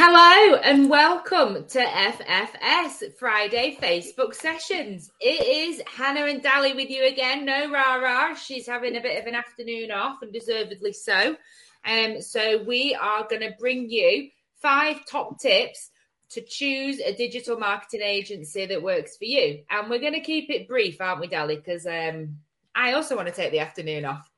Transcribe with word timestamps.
Hello 0.00 0.54
and 0.54 0.88
welcome 0.88 1.64
to 1.70 1.80
FFS 1.80 3.16
Friday 3.18 3.76
Facebook 3.82 4.32
sessions. 4.32 5.10
It 5.20 5.44
is 5.44 5.82
Hannah 5.88 6.26
and 6.26 6.40
Dally 6.40 6.72
with 6.72 6.88
you 6.88 7.04
again. 7.04 7.44
No 7.44 7.68
rah. 7.68 8.34
She's 8.34 8.68
having 8.68 8.96
a 8.96 9.00
bit 9.00 9.20
of 9.20 9.26
an 9.26 9.34
afternoon 9.34 9.90
off 9.90 10.22
and 10.22 10.32
deservedly 10.32 10.92
so. 10.92 11.36
Um, 11.84 12.22
so 12.22 12.62
we 12.62 12.94
are 12.94 13.26
going 13.28 13.42
to 13.42 13.56
bring 13.58 13.90
you 13.90 14.28
five 14.62 15.04
top 15.04 15.40
tips 15.40 15.90
to 16.30 16.42
choose 16.42 17.00
a 17.00 17.16
digital 17.16 17.58
marketing 17.58 18.02
agency 18.02 18.66
that 18.66 18.80
works 18.80 19.16
for 19.16 19.24
you. 19.24 19.64
And 19.68 19.90
we're 19.90 19.98
going 19.98 20.12
to 20.12 20.20
keep 20.20 20.48
it 20.48 20.68
brief, 20.68 21.00
aren't 21.00 21.22
we, 21.22 21.26
Dally? 21.26 21.56
Because 21.56 21.86
um, 21.86 22.36
I 22.72 22.92
also 22.92 23.16
want 23.16 23.26
to 23.26 23.34
take 23.34 23.50
the 23.50 23.58
afternoon 23.58 24.04
off. 24.04 24.30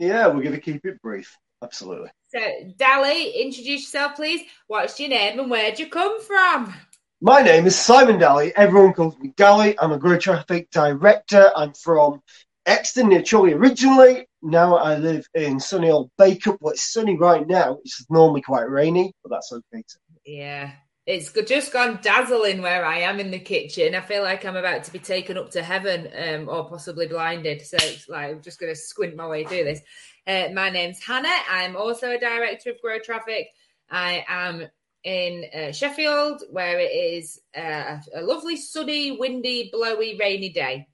Yeah, 0.00 0.26
we're 0.26 0.42
going 0.42 0.56
to 0.56 0.60
keep 0.60 0.84
it 0.84 1.00
brief. 1.00 1.38
Absolutely. 1.62 2.10
So, 2.30 2.40
Dally, 2.76 3.30
introduce 3.40 3.82
yourself, 3.82 4.16
please. 4.16 4.42
What's 4.66 5.00
your 5.00 5.08
name 5.08 5.40
and 5.40 5.50
where'd 5.50 5.78
you 5.78 5.88
come 5.88 6.20
from? 6.20 6.74
My 7.22 7.40
name 7.40 7.66
is 7.66 7.74
Simon 7.74 8.18
Dally. 8.18 8.52
Everyone 8.54 8.92
calls 8.92 9.16
me 9.18 9.32
Dally. 9.34 9.78
I'm 9.78 9.92
a 9.92 9.98
Grow 9.98 10.18
Traffic 10.18 10.70
Director. 10.70 11.50
I'm 11.56 11.72
from 11.72 12.20
Euxton 12.66 13.08
near 13.08 13.22
Chorley 13.22 13.54
originally. 13.54 14.26
Now 14.42 14.76
I 14.76 14.98
live 14.98 15.26
in 15.32 15.58
sunny 15.58 15.88
old 15.88 16.10
Bacup. 16.20 16.58
Well, 16.60 16.74
it's 16.74 16.92
sunny 16.92 17.16
right 17.16 17.46
now. 17.46 17.78
It's 17.82 18.04
normally 18.10 18.42
quite 18.42 18.68
rainy, 18.68 19.14
but 19.22 19.30
that's 19.30 19.50
okay 19.50 19.82
too. 19.90 19.98
Yeah. 20.26 20.72
It's 21.06 21.32
just 21.32 21.72
gone 21.72 22.00
dazzling 22.02 22.60
where 22.60 22.84
I 22.84 22.98
am 22.98 23.18
in 23.18 23.30
the 23.30 23.38
kitchen. 23.38 23.94
I 23.94 24.02
feel 24.02 24.22
like 24.22 24.44
I'm 24.44 24.56
about 24.56 24.84
to 24.84 24.92
be 24.92 24.98
taken 24.98 25.38
up 25.38 25.50
to 25.52 25.62
heaven 25.62 26.10
um, 26.14 26.50
or 26.50 26.68
possibly 26.68 27.06
blinded. 27.06 27.62
So 27.62 27.78
it's 27.80 28.10
like 28.10 28.28
I'm 28.28 28.42
just 28.42 28.60
going 28.60 28.70
to 28.70 28.78
squint 28.78 29.16
my 29.16 29.26
way 29.26 29.44
through 29.44 29.64
this. 29.64 29.80
Uh, 30.28 30.50
my 30.52 30.68
name's 30.68 31.02
Hannah. 31.02 31.28
I'm 31.50 31.74
also 31.74 32.10
a 32.10 32.18
director 32.18 32.70
of 32.70 32.82
Grow 32.82 32.98
Traffic. 32.98 33.48
I 33.90 34.26
am 34.28 34.68
in 35.02 35.46
uh, 35.56 35.72
Sheffield, 35.72 36.42
where 36.50 36.78
it 36.78 36.92
is 36.92 37.40
uh, 37.56 37.96
a 38.14 38.20
lovely, 38.20 38.58
sunny, 38.58 39.12
windy, 39.12 39.70
blowy, 39.72 40.18
rainy 40.20 40.50
day. 40.50 40.86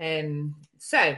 Um, 0.00 0.56
so, 0.78 1.14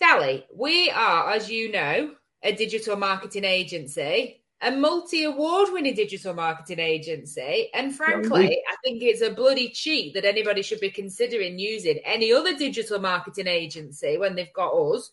Dally, 0.00 0.46
we 0.56 0.88
are, 0.88 1.32
as 1.32 1.50
you 1.50 1.70
know, 1.70 2.12
a 2.42 2.52
digital 2.52 2.96
marketing 2.96 3.44
agency, 3.44 4.42
a 4.62 4.70
multi 4.70 5.24
award 5.24 5.68
winning 5.70 5.94
digital 5.94 6.32
marketing 6.32 6.80
agency. 6.80 7.68
And 7.74 7.94
frankly, 7.94 8.58
I 8.70 8.76
think 8.82 9.02
it's 9.02 9.20
a 9.20 9.34
bloody 9.34 9.68
cheat 9.68 10.14
that 10.14 10.24
anybody 10.24 10.62
should 10.62 10.80
be 10.80 10.90
considering 10.90 11.58
using 11.58 11.98
any 12.06 12.32
other 12.32 12.56
digital 12.56 13.00
marketing 13.00 13.48
agency 13.48 14.16
when 14.16 14.34
they've 14.34 14.52
got 14.54 14.72
us. 14.72 15.10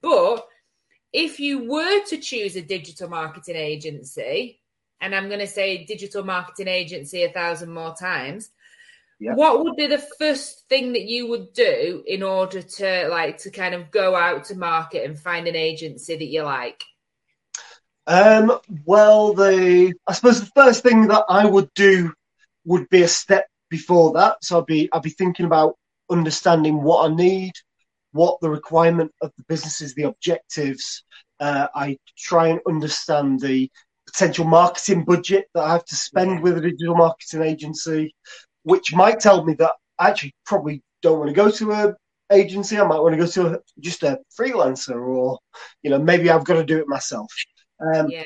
But 0.00 0.46
if 1.12 1.40
you 1.40 1.70
were 1.70 2.04
to 2.06 2.18
choose 2.18 2.56
a 2.56 2.62
digital 2.62 3.08
marketing 3.08 3.56
agency, 3.56 4.60
and 5.00 5.14
I'm 5.14 5.28
going 5.28 5.40
to 5.40 5.46
say 5.46 5.84
digital 5.84 6.24
marketing 6.24 6.68
agency 6.68 7.24
a 7.24 7.32
thousand 7.32 7.72
more 7.72 7.94
times, 7.94 8.50
what 9.20 9.62
would 9.62 9.76
be 9.76 9.86
the 9.86 10.04
first 10.18 10.68
thing 10.68 10.94
that 10.94 11.04
you 11.04 11.28
would 11.28 11.52
do 11.52 12.02
in 12.06 12.22
order 12.22 12.60
to 12.60 13.08
like 13.08 13.38
to 13.38 13.50
kind 13.50 13.74
of 13.74 13.90
go 13.90 14.16
out 14.16 14.44
to 14.44 14.56
market 14.56 15.04
and 15.04 15.18
find 15.18 15.46
an 15.46 15.54
agency 15.54 16.16
that 16.16 16.26
you 16.26 16.42
like? 16.42 16.82
Um, 18.06 18.58
well, 18.84 19.32
the 19.32 19.94
I 20.08 20.12
suppose 20.12 20.40
the 20.40 20.50
first 20.56 20.82
thing 20.82 21.08
that 21.08 21.24
I 21.28 21.46
would 21.46 21.72
do 21.74 22.12
would 22.64 22.88
be 22.88 23.02
a 23.02 23.08
step 23.08 23.46
before 23.70 24.14
that. 24.14 24.42
So 24.42 24.58
I'd 24.58 24.66
be 24.66 24.88
I'd 24.92 25.02
be 25.02 25.10
thinking 25.10 25.46
about 25.46 25.76
understanding 26.10 26.82
what 26.82 27.08
I 27.08 27.14
need, 27.14 27.52
what 28.12 28.40
the 28.40 28.50
requirement 28.50 29.10
of 29.20 29.32
the 29.36 29.44
business 29.48 29.80
is, 29.80 29.94
the 29.94 30.04
objectives. 30.04 31.04
Uh, 31.40 31.68
I 31.74 31.98
try 32.16 32.48
and 32.48 32.60
understand 32.68 33.40
the 33.40 33.70
potential 34.06 34.44
marketing 34.44 35.04
budget 35.04 35.46
that 35.54 35.64
I 35.64 35.72
have 35.72 35.84
to 35.86 35.96
spend 35.96 36.42
with 36.42 36.58
a 36.58 36.60
digital 36.60 36.94
marketing 36.94 37.42
agency, 37.42 38.14
which 38.62 38.94
might 38.94 39.20
tell 39.20 39.44
me 39.44 39.54
that 39.54 39.72
I 39.98 40.10
actually 40.10 40.34
probably 40.46 40.82
don't 41.02 41.18
want 41.18 41.28
to 41.28 41.34
go 41.34 41.50
to 41.50 41.72
a 41.72 41.94
agency. 42.32 42.78
I 42.78 42.86
might 42.86 43.00
want 43.00 43.14
to 43.14 43.18
go 43.18 43.26
to 43.26 43.54
a, 43.54 43.58
just 43.80 44.02
a 44.02 44.18
freelancer, 44.38 44.96
or 44.96 45.38
you 45.82 45.90
know, 45.90 45.98
maybe 45.98 46.30
I've 46.30 46.44
got 46.44 46.54
to 46.54 46.64
do 46.64 46.78
it 46.78 46.88
myself. 46.88 47.32
Um, 47.94 48.08
yeah. 48.08 48.24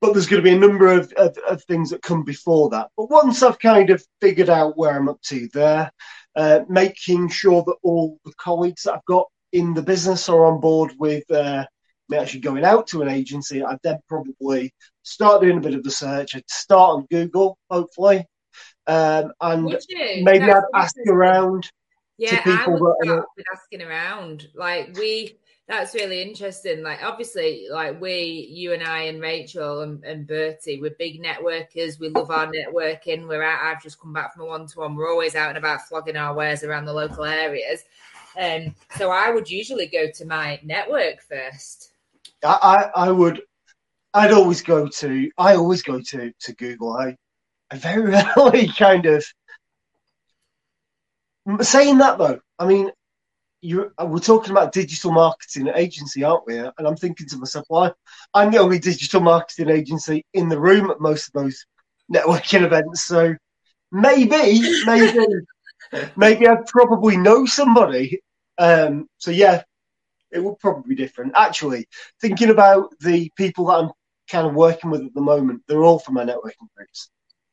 But 0.00 0.14
there's 0.14 0.26
going 0.26 0.42
to 0.42 0.50
be 0.50 0.56
a 0.56 0.58
number 0.58 0.88
of, 0.88 1.12
of, 1.18 1.36
of, 1.46 1.62
things 1.64 1.90
that 1.90 2.00
come 2.00 2.24
before 2.24 2.70
that. 2.70 2.88
But 2.96 3.10
once 3.10 3.42
I've 3.42 3.58
kind 3.58 3.90
of 3.90 4.02
figured 4.22 4.48
out 4.48 4.78
where 4.78 4.96
I'm 4.96 5.10
up 5.10 5.20
to 5.24 5.46
there, 5.52 5.90
uh, 6.36 6.60
making 6.68 7.28
sure 7.28 7.62
that 7.66 7.76
all 7.82 8.18
the 8.24 8.32
colleagues 8.38 8.82
that 8.82 8.94
I've 8.94 9.04
got 9.04 9.26
in 9.52 9.74
the 9.74 9.82
business 9.82 10.28
are 10.28 10.44
on 10.44 10.60
board 10.60 10.92
with 10.98 11.28
uh, 11.30 11.64
me 12.08 12.18
actually 12.18 12.40
going 12.40 12.64
out 12.64 12.86
to 12.88 13.02
an 13.02 13.08
agency, 13.08 13.62
I'd 13.62 13.78
then 13.82 13.98
probably 14.08 14.72
start 15.02 15.42
doing 15.42 15.58
a 15.58 15.60
bit 15.60 15.74
of 15.74 15.82
the 15.82 15.90
search. 15.90 16.36
I'd 16.36 16.48
start 16.48 16.98
on 16.98 17.06
Google, 17.10 17.58
hopefully, 17.70 18.26
um, 18.86 19.32
and 19.40 19.76
maybe 19.94 20.50
I'd 20.50 20.62
ask 20.74 20.96
around. 21.08 21.70
Yeah, 22.18 22.42
I 22.44 22.66
would 22.68 22.94
start 23.02 23.26
with 23.36 23.46
asking 23.54 23.82
around. 23.82 24.48
Like 24.54 24.94
we, 24.96 25.38
that's 25.70 25.94
really 25.94 26.20
interesting. 26.20 26.82
Like 26.82 27.00
obviously, 27.02 27.68
like 27.70 28.00
we, 28.00 28.48
you 28.50 28.72
and 28.72 28.82
I 28.82 29.02
and 29.02 29.20
Rachel 29.20 29.82
and, 29.82 30.02
and 30.04 30.26
Bertie, 30.26 30.80
we're 30.80 30.96
big 30.98 31.22
networkers. 31.22 32.00
We 32.00 32.08
love 32.08 32.30
our 32.30 32.48
networking. 32.48 33.28
We're 33.28 33.44
out. 33.44 33.62
I've 33.62 33.82
just 33.82 34.00
come 34.00 34.12
back 34.12 34.34
from 34.34 34.42
a 34.42 34.46
one 34.46 34.66
to 34.66 34.80
one. 34.80 34.96
We're 34.96 35.08
always 35.08 35.36
out 35.36 35.50
and 35.50 35.58
about 35.58 35.82
flogging 35.82 36.16
our 36.16 36.34
wares 36.34 36.64
around 36.64 36.86
the 36.86 36.92
local 36.92 37.24
areas. 37.24 37.84
Um, 38.36 38.74
so 38.96 39.10
I 39.10 39.30
would 39.30 39.48
usually 39.48 39.86
go 39.86 40.10
to 40.10 40.24
my 40.24 40.58
network 40.64 41.22
first. 41.22 41.92
I, 42.44 42.90
I, 42.96 43.06
I 43.06 43.10
would. 43.12 43.42
I'd 44.12 44.32
always 44.32 44.62
go 44.62 44.88
to. 44.88 45.30
I 45.38 45.54
always 45.54 45.82
go 45.82 46.00
to 46.00 46.32
to 46.36 46.54
Google. 46.56 46.94
I, 46.94 47.16
I 47.70 47.76
very 47.76 48.10
rarely 48.36 48.68
kind 48.76 49.06
of. 49.06 49.24
Saying 51.60 51.98
that 51.98 52.18
though, 52.18 52.40
I 52.58 52.66
mean, 52.66 52.90
you 53.62 53.92
we're 54.02 54.18
talking 54.18 54.52
about 54.52 54.72
digital 54.72 55.12
marketing 55.12 55.70
agency, 55.74 56.24
aren't 56.24 56.46
we? 56.46 56.58
And 56.58 56.72
I'm 56.78 56.96
thinking 56.96 57.26
to 57.28 57.36
myself, 57.36 57.66
why? 57.68 57.92
I'm 58.32 58.50
the 58.50 58.58
only 58.58 58.78
digital 58.78 59.20
marketing 59.20 59.70
agency 59.70 60.24
in 60.32 60.48
the 60.48 60.58
room 60.58 60.90
at 60.90 61.00
most 61.00 61.28
of 61.28 61.32
those 61.34 61.66
networking 62.12 62.62
events. 62.62 63.04
So 63.04 63.34
maybe, 63.92 64.60
maybe, 64.86 65.26
maybe 66.16 66.48
I 66.48 66.56
probably 66.66 67.16
know 67.16 67.44
somebody. 67.46 68.20
Um, 68.58 69.08
so 69.18 69.30
yeah, 69.30 69.62
it 70.30 70.42
would 70.42 70.58
probably 70.58 70.94
be 70.94 71.02
different. 71.02 71.32
Actually, 71.36 71.86
thinking 72.20 72.50
about 72.50 72.92
the 73.00 73.30
people 73.36 73.66
that 73.66 73.74
I'm 73.74 73.90
kind 74.30 74.46
of 74.46 74.54
working 74.54 74.90
with 74.90 75.02
at 75.02 75.14
the 75.14 75.20
moment, 75.20 75.62
they're 75.66 75.82
all 75.82 75.98
from 75.98 76.14
my 76.14 76.24
networking 76.24 76.68
groups. 76.76 77.10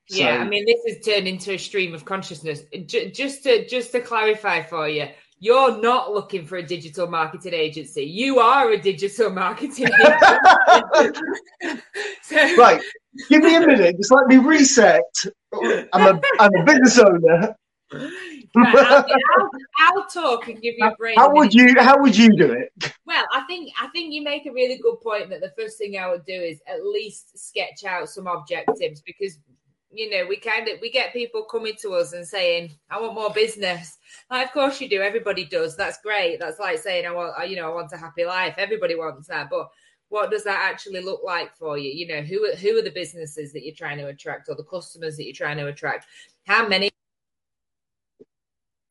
So, 0.09 0.23
yeah, 0.23 0.37
I 0.37 0.47
mean, 0.47 0.65
this 0.65 0.79
has 0.87 1.05
turned 1.05 1.27
into 1.27 1.53
a 1.53 1.57
stream 1.57 1.93
of 1.93 2.05
consciousness. 2.05 2.61
J- 2.85 3.11
just 3.11 3.43
to 3.43 3.67
just 3.67 3.91
to 3.91 3.99
clarify 3.99 4.61
for 4.61 4.87
you, 4.87 5.07
you're 5.39 5.79
not 5.81 6.13
looking 6.13 6.45
for 6.45 6.57
a 6.57 6.63
digital 6.63 7.07
marketing 7.07 7.53
agency. 7.53 8.03
You 8.03 8.39
are 8.39 8.71
a 8.71 8.77
digital 8.77 9.29
marketing 9.29 9.89
agency. 10.99 11.21
so, 12.23 12.55
right. 12.57 12.81
Give 13.29 13.43
me 13.43 13.55
a 13.55 13.59
minute. 13.59 13.97
Just 13.97 14.11
let 14.11 14.27
me 14.27 14.37
reset. 14.37 15.01
I'm 15.93 16.15
a, 16.15 16.21
I'm 16.39 16.55
a 16.55 16.63
business 16.63 16.99
owner. 16.99 17.55
Right, 18.55 18.75
I'll, 18.75 19.05
I'll, 19.05 19.49
I'll, 19.79 20.07
talk 20.07 20.47
and 20.49 20.61
give 20.61 20.75
you 20.77 20.85
a 20.85 20.95
break. 20.95 21.17
How 21.17 21.33
would 21.33 21.53
you? 21.53 21.73
How 21.77 22.01
would 22.01 22.17
you 22.17 22.35
do 22.35 22.51
it? 22.51 22.93
Well, 23.05 23.23
I 23.33 23.41
think 23.47 23.71
I 23.81 23.87
think 23.87 24.13
you 24.13 24.23
make 24.23 24.45
a 24.45 24.51
really 24.51 24.77
good 24.77 24.99
point 25.01 25.29
that 25.29 25.39
the 25.39 25.53
first 25.57 25.77
thing 25.77 25.97
I 25.97 26.09
would 26.09 26.25
do 26.25 26.33
is 26.33 26.59
at 26.67 26.83
least 26.83 27.37
sketch 27.37 27.85
out 27.85 28.09
some 28.09 28.27
objectives 28.27 29.01
because 29.01 29.37
you 29.97 30.09
know, 30.11 30.25
we 30.27 30.37
kind 30.37 30.67
of 30.67 30.79
we 30.81 30.91
get 30.91 31.11
people 31.11 31.43
coming 31.43 31.73
to 31.81 31.93
us 31.95 32.13
and 32.13 32.25
saying, 32.25 32.71
"I 32.89 33.01
want 33.01 33.15
more 33.15 33.31
business." 33.31 33.97
Like, 34.29 34.47
of 34.47 34.53
course 34.53 34.79
you 34.79 34.87
do. 34.87 35.01
Everybody 35.01 35.45
does. 35.45 35.75
That's 35.75 35.99
great. 36.01 36.39
That's 36.39 36.59
like 36.59 36.77
saying, 36.77 37.05
"I 37.05 37.11
want, 37.11 37.49
you 37.49 37.55
know, 37.55 37.71
I 37.71 37.73
want 37.73 37.91
a 37.93 37.97
happy 37.97 38.25
life." 38.25 38.55
Everybody 38.57 38.95
wants 38.95 39.27
that, 39.27 39.49
but 39.49 39.69
what 40.09 40.31
does 40.31 40.43
that 40.43 40.69
actually 40.71 41.01
look 41.01 41.21
like 41.23 41.55
for 41.55 41.77
you? 41.77 41.89
You 41.89 42.07
know, 42.07 42.21
who 42.21 42.53
who 42.55 42.77
are 42.77 42.83
the 42.83 42.91
businesses 42.91 43.51
that 43.53 43.65
you're 43.65 43.75
trying 43.75 43.97
to 43.97 44.07
attract, 44.07 44.49
or 44.49 44.55
the 44.55 44.63
customers 44.63 45.17
that 45.17 45.25
you're 45.25 45.33
trying 45.33 45.57
to 45.57 45.67
attract? 45.67 46.05
How 46.45 46.67
many? 46.67 46.91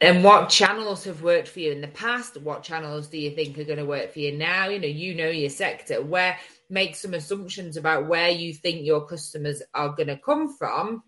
And 0.02 0.22
what 0.22 0.50
channels 0.50 1.04
have 1.04 1.22
worked 1.22 1.48
for 1.48 1.60
you 1.60 1.72
in 1.72 1.80
the 1.80 1.88
past? 1.88 2.36
What 2.42 2.62
channels 2.62 3.06
do 3.06 3.16
you 3.16 3.30
think 3.30 3.58
are 3.58 3.64
going 3.64 3.78
to 3.78 3.86
work 3.86 4.12
for 4.12 4.18
you 4.18 4.36
now? 4.36 4.68
You 4.68 4.78
know, 4.78 4.88
you 4.88 5.14
know 5.14 5.30
your 5.30 5.48
sector. 5.48 6.02
Where 6.02 6.38
make 6.68 6.96
some 6.96 7.14
assumptions 7.14 7.76
about 7.76 8.06
where 8.06 8.30
you 8.30 8.52
think 8.52 8.84
your 8.84 9.06
customers 9.06 9.62
are 9.74 9.94
going 9.94 10.08
to 10.08 10.18
come 10.18 10.56
from, 10.56 11.02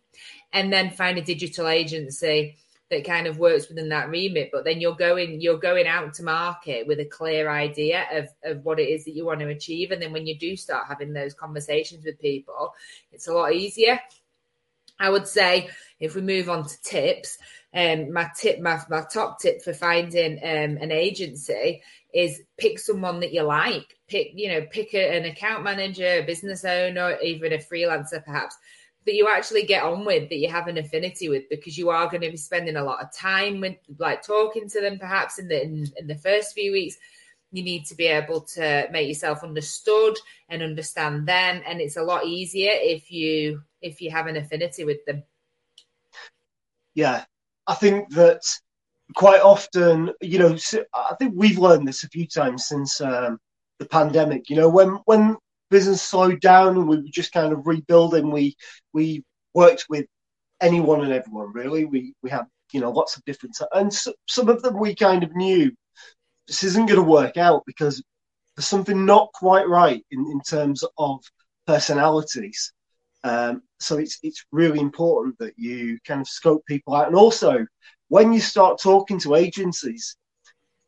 and 0.53 0.73
then 0.73 0.91
find 0.91 1.19
a 1.19 1.23
digital 1.23 1.69
agency 1.69 2.57
that 2.91 3.05
kind 3.05 3.27
of 3.27 3.39
works 3.39 3.69
within 3.69 3.91
that 3.91 4.09
remit. 4.09 4.51
But 4.53 4.65
then 4.65 4.81
you're 4.81 4.95
going 4.95 5.41
you're 5.41 5.59
going 5.59 5.87
out 5.87 6.15
to 6.15 6.23
market 6.23 6.87
with 6.87 7.01
a 7.01 7.05
clear 7.05 7.51
idea 7.51 8.07
of, 8.13 8.29
of 8.45 8.65
what 8.65 8.81
it 8.81 8.89
is 8.89 9.05
that 9.05 9.15
you 9.15 9.27
want 9.27 9.41
to 9.41 9.49
achieve. 9.49 9.91
And 9.91 10.01
then 10.01 10.13
when 10.13 10.27
you 10.27 10.39
do 10.39 10.57
start 10.57 10.87
having 10.89 11.13
those 11.13 11.35
conversations 11.35 12.05
with 12.05 12.19
people, 12.19 12.75
it's 13.13 13.29
a 13.29 13.33
lot 13.33 13.53
easier. 13.53 14.01
I 14.99 15.11
would 15.11 15.29
say 15.29 15.69
if 16.01 16.15
we 16.15 16.23
move 16.23 16.49
on 16.49 16.67
to 16.67 16.83
tips, 16.83 17.39
um, 17.75 18.13
my 18.13 18.31
tip, 18.37 18.61
my, 18.61 18.81
my 18.89 19.05
top 19.13 19.41
tip 19.41 19.63
for 19.63 19.73
finding 19.73 20.39
um, 20.39 20.79
an 20.81 20.91
agency 20.91 21.83
is 22.15 22.41
pick 22.57 22.79
someone 22.79 23.21
that 23.21 23.33
you 23.33 23.43
like. 23.43 23.99
Pick, 24.09 24.33
you 24.35 24.49
know, 24.49 24.67
pick 24.71 24.95
a, 24.95 25.17
an 25.17 25.27
account 25.27 25.65
manager, 25.65 26.21
a 26.21 26.27
business 26.27 26.65
owner, 26.65 27.19
even 27.23 27.53
a 27.53 27.59
freelancer, 27.59 28.25
perhaps 28.25 28.57
that 29.09 29.15
you 29.15 29.27
actually 29.27 29.63
get 29.63 29.85
on 29.85 30.05
with 30.05 30.29
that 30.29 30.37
you 30.37 30.51
have 30.51 30.69
an 30.69 30.77
affinity 30.77 31.31
with 31.31 31.49
because 31.49 31.79
you 31.79 31.89
are 31.89 32.11
going 32.11 32.21
to 32.21 32.31
be 32.31 32.37
spending 32.37 32.77
a 32.77 32.85
lot 32.85 33.03
of 33.03 33.11
time 33.11 33.59
with 33.59 33.75
like 33.99 34.23
talking 34.23 34.69
to 34.69 34.83
them 34.83 34.99
perhaps 34.99 35.39
in 35.39 35.49
the 35.49 35.63
in, 35.63 35.87
in 35.97 36.07
the 36.07 36.15
first 36.15 36.53
few 36.53 36.73
weeks 36.73 36.99
you 37.51 37.63
need 37.63 37.87
to 37.87 37.95
be 37.95 38.07
able 38.07 38.43
to 38.43 38.87
make 38.93 39.09
yourself 39.09 39.43
understood 39.43 40.15
and 40.51 40.63
understand 40.63 41.27
them 41.27 41.63
and 41.67 41.81
it's 41.81 41.97
a 41.97 42.03
lot 42.03 42.27
easier 42.27 42.73
if 42.75 43.11
you 43.11 43.63
if 43.81 44.03
you 44.03 44.11
have 44.11 44.27
an 44.27 44.37
affinity 44.37 44.85
with 44.85 45.03
them 45.07 45.23
yeah 46.93 47.25
i 47.69 47.75
think 47.75 48.11
that 48.11 48.41
quite 49.15 49.41
often 49.41 50.11
you 50.21 50.39
know 50.39 50.57
i 50.95 51.15
think 51.19 51.33
we've 51.37 51.59
learned 51.59 51.87
this 51.87 52.05
a 52.05 52.09
few 52.09 52.27
times 52.27 52.67
since 52.67 53.01
um, 53.01 53.39
the 53.79 53.87
pandemic 53.87 54.51
you 54.51 54.57
know 54.57 54.69
when 54.69 54.99
when 55.05 55.37
business 55.71 56.03
slowed 56.03 56.41
down 56.41 56.77
and 56.77 56.89
we 56.89 56.97
were 56.97 57.03
just 57.13 57.33
kind 57.33 57.53
of 57.53 57.67
rebuilding 57.67 58.31
we 58.31 58.57
we 58.93 59.23
worked 59.55 59.87
with 59.89 60.07
anyone 60.61 61.03
and 61.03 61.13
everyone 61.13 61.53
really 61.53 61.85
we 61.85 62.13
we 62.23 62.31
had 62.31 62.45
you 62.73 62.81
know 62.81 62.91
lots 62.91 63.17
of 63.17 63.25
different 63.25 63.57
and 63.75 63.93
so, 63.93 64.13
some 64.27 64.49
of 64.49 64.63
them 64.63 64.79
we 64.79 64.95
kind 64.95 65.23
of 65.23 65.35
knew 65.37 65.71
this 66.49 66.65
isn't 66.65 66.87
going 66.87 67.01
to 67.01 67.03
work 67.03 67.37
out 67.37 67.63
because 67.67 68.03
there's 68.57 68.67
something 68.67 69.07
not 69.07 69.31
quite 69.35 69.69
right 69.69 70.05
in, 70.11 70.21
in 70.33 70.41
terms 70.41 70.83
of 70.99 71.21
personalities. 71.67 72.73
Um, 73.25 73.63
so 73.81 73.99
it's 73.99 74.19
it's 74.23 74.45
really 74.53 74.81
important 74.81 75.39
that 75.39 75.55
you 75.57 75.99
kind 76.07 76.21
of 76.21 76.29
scope 76.29 76.65
people 76.67 76.95
out, 76.95 77.09
and 77.09 77.17
also 77.17 77.67
when 78.09 78.33
you 78.33 78.41
start 78.41 78.81
talking 78.81 79.19
to 79.21 79.35
agencies, 79.35 80.17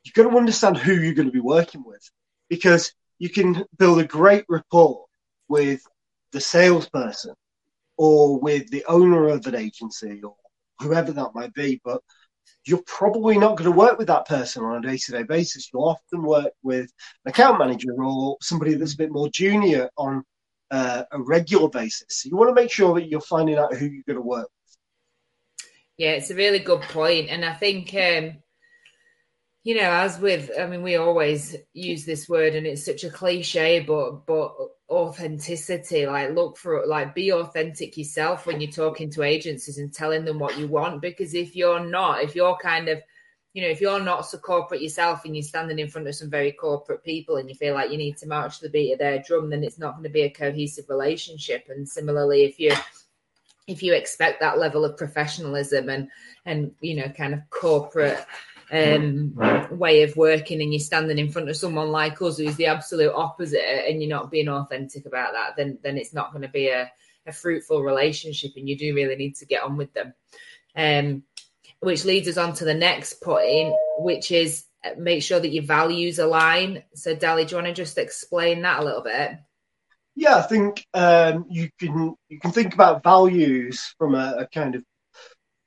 you've 0.04 0.14
got 0.14 0.30
to 0.30 0.36
understand 0.36 0.76
who 0.76 0.94
you're 0.94 1.14
going 1.14 1.28
to 1.28 1.32
be 1.32 1.40
working 1.40 1.82
with, 1.84 2.08
because 2.48 2.92
you 3.18 3.28
can 3.28 3.64
build 3.78 4.00
a 4.00 4.04
great 4.04 4.44
rapport 4.48 5.04
with 5.48 5.82
the 6.32 6.40
salesperson 6.40 7.34
or 7.96 8.38
with 8.38 8.70
the 8.70 8.84
owner 8.86 9.28
of 9.28 9.46
an 9.46 9.54
agency 9.54 10.22
or 10.22 10.34
whoever 10.78 11.12
that 11.12 11.34
might 11.34 11.52
be, 11.52 11.80
but 11.84 12.00
you're 12.64 12.82
probably 12.86 13.36
not 13.36 13.56
going 13.56 13.70
to 13.70 13.76
work 13.76 13.98
with 13.98 14.06
that 14.06 14.26
person 14.26 14.64
on 14.64 14.82
a 14.82 14.88
day 14.88 14.96
to 14.96 15.12
day 15.12 15.22
basis. 15.22 15.68
You'll 15.72 15.88
often 15.88 16.22
work 16.22 16.52
with 16.62 16.90
an 17.24 17.30
account 17.30 17.58
manager 17.58 17.92
or 18.02 18.36
somebody 18.40 18.74
that's 18.74 18.94
a 18.94 18.98
bit 18.98 19.12
more 19.12 19.28
junior 19.28 19.90
on 19.96 20.24
uh, 20.70 21.04
a 21.10 21.20
regular 21.20 21.68
basis. 21.68 22.24
You 22.24 22.36
want 22.36 22.48
to 22.48 22.60
make 22.60 22.70
sure 22.70 22.94
that 22.94 23.08
you're 23.08 23.20
finding 23.20 23.58
out 23.58 23.74
who 23.74 23.86
you're 23.86 24.04
going 24.06 24.16
to 24.16 24.22
work 24.22 24.48
with. 24.48 24.76
Yeah, 25.96 26.12
it's 26.12 26.30
a 26.30 26.34
really 26.34 26.60
good 26.60 26.82
point. 26.82 27.28
And 27.28 27.44
I 27.44 27.52
think, 27.52 27.92
um, 27.94 28.38
you 29.62 29.76
know, 29.76 29.90
as 29.90 30.18
with, 30.18 30.50
I 30.58 30.66
mean, 30.66 30.82
we 30.82 30.96
always 30.96 31.56
use 31.74 32.04
this 32.04 32.28
word 32.28 32.54
and 32.54 32.66
it's 32.66 32.84
such 32.84 33.04
a 33.04 33.10
cliche, 33.10 33.80
but, 33.80 34.26
but 34.26 34.54
authenticity 34.90 36.04
like 36.04 36.34
look 36.34 36.56
for 36.56 36.84
like 36.84 37.14
be 37.14 37.32
authentic 37.32 37.96
yourself 37.96 38.44
when 38.44 38.60
you're 38.60 38.70
talking 38.72 39.08
to 39.08 39.22
agencies 39.22 39.78
and 39.78 39.94
telling 39.94 40.24
them 40.24 40.38
what 40.38 40.58
you 40.58 40.66
want 40.66 41.00
because 41.00 41.32
if 41.32 41.54
you're 41.54 41.84
not 41.84 42.24
if 42.24 42.34
you're 42.34 42.56
kind 42.60 42.88
of 42.88 43.00
you 43.52 43.62
know 43.62 43.68
if 43.68 43.80
you're 43.80 44.00
not 44.00 44.26
so 44.26 44.38
corporate 44.38 44.82
yourself 44.82 45.24
and 45.24 45.34
you're 45.34 45.42
standing 45.42 45.78
in 45.78 45.88
front 45.88 46.06
of 46.06 46.14
some 46.14 46.30
very 46.30 46.52
corporate 46.52 47.02
people 47.04 47.36
and 47.36 47.48
you 47.48 47.54
feel 47.54 47.74
like 47.74 47.90
you 47.90 47.98
need 47.98 48.16
to 48.16 48.28
march 48.28 48.58
to 48.58 48.64
the 48.64 48.70
beat 48.70 48.92
of 48.92 48.98
their 48.98 49.20
drum 49.20 49.50
then 49.50 49.64
it's 49.64 49.78
not 49.78 49.92
going 49.92 50.04
to 50.04 50.10
be 50.10 50.22
a 50.22 50.30
cohesive 50.30 50.88
relationship 50.88 51.66
and 51.68 51.88
similarly 51.88 52.44
if 52.44 52.58
you 52.60 52.72
if 53.66 53.82
you 53.82 53.94
expect 53.94 54.40
that 54.40 54.58
level 54.58 54.84
of 54.84 54.96
professionalism 54.96 55.88
and 55.88 56.08
and 56.46 56.72
you 56.80 56.94
know 56.94 57.08
kind 57.10 57.34
of 57.34 57.40
corporate 57.50 58.24
um, 58.72 59.34
way 59.70 60.02
of 60.02 60.16
working 60.16 60.62
and 60.62 60.72
you're 60.72 60.80
standing 60.80 61.18
in 61.18 61.30
front 61.30 61.48
of 61.48 61.56
someone 61.56 61.90
like 61.90 62.20
us 62.22 62.38
who's 62.38 62.56
the 62.56 62.66
absolute 62.66 63.12
opposite 63.12 63.88
and 63.88 64.00
you're 64.00 64.10
not 64.10 64.30
being 64.30 64.48
authentic 64.48 65.06
about 65.06 65.32
that, 65.32 65.56
then 65.56 65.78
then 65.82 65.96
it's 65.96 66.14
not 66.14 66.32
going 66.32 66.42
to 66.42 66.48
be 66.48 66.68
a, 66.68 66.90
a 67.26 67.32
fruitful 67.32 67.82
relationship 67.82 68.52
and 68.56 68.68
you 68.68 68.78
do 68.78 68.94
really 68.94 69.16
need 69.16 69.34
to 69.36 69.46
get 69.46 69.62
on 69.62 69.76
with 69.76 69.92
them. 69.92 70.14
Um, 70.76 71.24
which 71.80 72.04
leads 72.04 72.28
us 72.28 72.36
on 72.36 72.54
to 72.54 72.64
the 72.64 72.74
next 72.74 73.22
point, 73.22 73.74
which 73.98 74.30
is 74.30 74.64
uh, 74.84 74.90
make 74.96 75.22
sure 75.22 75.40
that 75.40 75.52
your 75.52 75.64
values 75.64 76.18
align. 76.18 76.82
So, 76.94 77.14
Dally, 77.14 77.44
do 77.44 77.50
you 77.50 77.56
want 77.56 77.66
to 77.68 77.72
just 77.72 77.98
explain 77.98 78.62
that 78.62 78.80
a 78.80 78.84
little 78.84 79.02
bit? 79.02 79.32
Yeah, 80.16 80.36
I 80.36 80.42
think 80.42 80.84
um, 80.94 81.46
you 81.48 81.70
can 81.78 82.14
you 82.28 82.40
can 82.40 82.52
think 82.52 82.74
about 82.74 83.02
values 83.02 83.94
from 83.98 84.14
a, 84.14 84.36
a 84.38 84.46
kind 84.46 84.74
of 84.74 84.84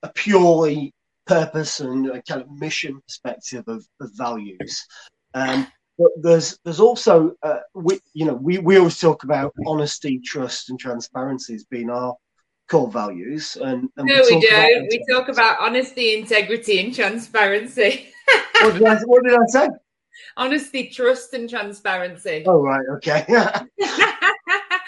a 0.04 0.10
purely 0.10 0.94
purpose 1.26 1.80
and 1.80 2.08
a 2.08 2.22
kind 2.22 2.42
of 2.42 2.52
mission 2.52 3.02
perspective 3.08 3.64
of, 3.68 3.86
of 4.02 4.10
values. 4.16 4.86
Um, 5.34 5.68
but 5.98 6.12
there's 6.22 6.60
there's 6.64 6.80
also 6.80 7.34
uh, 7.44 7.60
we 7.74 8.00
you 8.14 8.26
know 8.26 8.34
we, 8.34 8.58
we 8.58 8.78
always 8.78 9.00
talk 9.00 9.24
about 9.24 9.54
honesty, 9.66 10.20
trust, 10.24 10.70
and 10.70 10.80
transparency 10.80 11.56
as 11.56 11.64
being 11.66 11.90
our 11.90 12.16
core 12.70 12.92
values. 12.92 13.56
And, 13.56 13.90
and 13.98 14.08
no, 14.08 14.22
we, 14.30 14.36
we 14.36 14.50
don't. 14.50 14.88
We 14.90 15.06
talk 15.10 15.30
about 15.30 15.60
honesty, 15.60 16.18
integrity, 16.18 16.80
and 16.80 16.94
transparency. 16.94 18.08
what, 18.62 18.74
did 18.74 18.84
I, 18.84 19.00
what 19.06 19.24
did 19.24 19.34
I 19.34 19.46
say? 19.48 19.70
Honesty, 20.36 20.90
trust, 20.90 21.34
and 21.34 21.50
transparency. 21.50 22.44
Oh 22.48 22.62
right, 22.62 22.86
okay. 22.96 23.26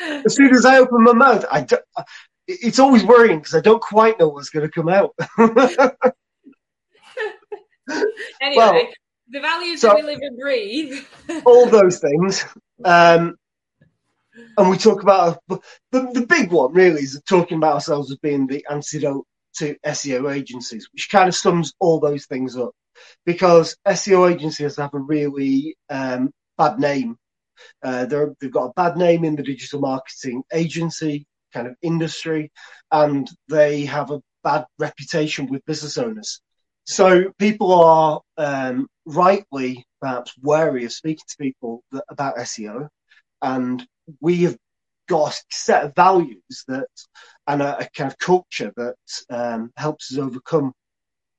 as 0.25 0.35
soon 0.35 0.53
as 0.55 0.65
I 0.65 0.77
open 0.77 1.03
my 1.03 1.13
mouth, 1.13 1.45
I 1.51 1.61
do, 1.61 1.77
it's 2.47 2.79
always 2.79 3.03
worrying 3.03 3.39
because 3.39 3.55
I 3.55 3.61
don't 3.61 3.81
quite 3.81 4.19
know 4.19 4.29
what's 4.29 4.49
going 4.49 4.67
to 4.67 4.71
come 4.71 4.89
out. 4.89 5.13
anyway, 8.41 8.55
well, 8.55 8.87
the 9.29 9.39
values 9.39 9.81
so, 9.81 9.89
that 9.89 9.97
we 9.97 10.03
live 10.03 10.19
and 10.21 10.37
breathe. 10.39 11.03
all 11.45 11.67
those 11.67 11.99
things. 11.99 12.45
Um, 12.83 13.35
and 14.57 14.69
we 14.69 14.77
talk 14.77 15.03
about 15.03 15.39
the, 15.47 15.59
the 15.91 16.25
big 16.27 16.51
one 16.51 16.73
really 16.73 17.01
is 17.01 17.21
talking 17.27 17.57
about 17.57 17.75
ourselves 17.75 18.11
as 18.11 18.17
being 18.17 18.47
the 18.47 18.65
antidote 18.69 19.25
to 19.57 19.75
SEO 19.85 20.33
agencies, 20.33 20.87
which 20.93 21.09
kind 21.09 21.27
of 21.27 21.35
sums 21.35 21.73
all 21.79 21.99
those 21.99 22.25
things 22.25 22.57
up. 22.57 22.71
Because 23.25 23.75
SEO 23.87 24.31
agencies 24.33 24.77
have 24.77 24.93
a 24.93 24.99
really 24.99 25.75
um, 25.89 26.31
bad 26.57 26.79
name. 26.79 27.17
Uh, 27.83 28.05
they've 28.05 28.51
got 28.51 28.67
a 28.69 28.73
bad 28.75 28.97
name 28.97 29.23
in 29.23 29.35
the 29.35 29.43
digital 29.43 29.79
marketing 29.79 30.43
agency 30.53 31.25
kind 31.53 31.67
of 31.67 31.75
industry, 31.81 32.51
and 32.91 33.29
they 33.47 33.85
have 33.85 34.11
a 34.11 34.21
bad 34.43 34.65
reputation 34.77 35.47
with 35.47 35.65
business 35.65 35.97
owners. 35.97 36.41
So 36.85 37.31
people 37.39 37.73
are 37.73 38.21
um, 38.37 38.87
rightly 39.05 39.85
perhaps 40.01 40.33
wary 40.41 40.85
of 40.85 40.91
speaking 40.91 41.23
to 41.27 41.37
people 41.37 41.81
that, 41.91 42.03
about 42.09 42.37
SEO, 42.37 42.87
and 43.41 43.85
we 44.21 44.43
have 44.43 44.57
got 45.07 45.33
a 45.33 45.43
set 45.51 45.83
of 45.83 45.95
values 45.95 46.63
that 46.67 46.87
and 47.47 47.61
a, 47.61 47.79
a 47.79 47.89
kind 47.95 48.11
of 48.11 48.17
culture 48.17 48.73
that 48.75 48.95
um, 49.29 49.71
helps 49.77 50.11
us 50.11 50.17
overcome 50.17 50.73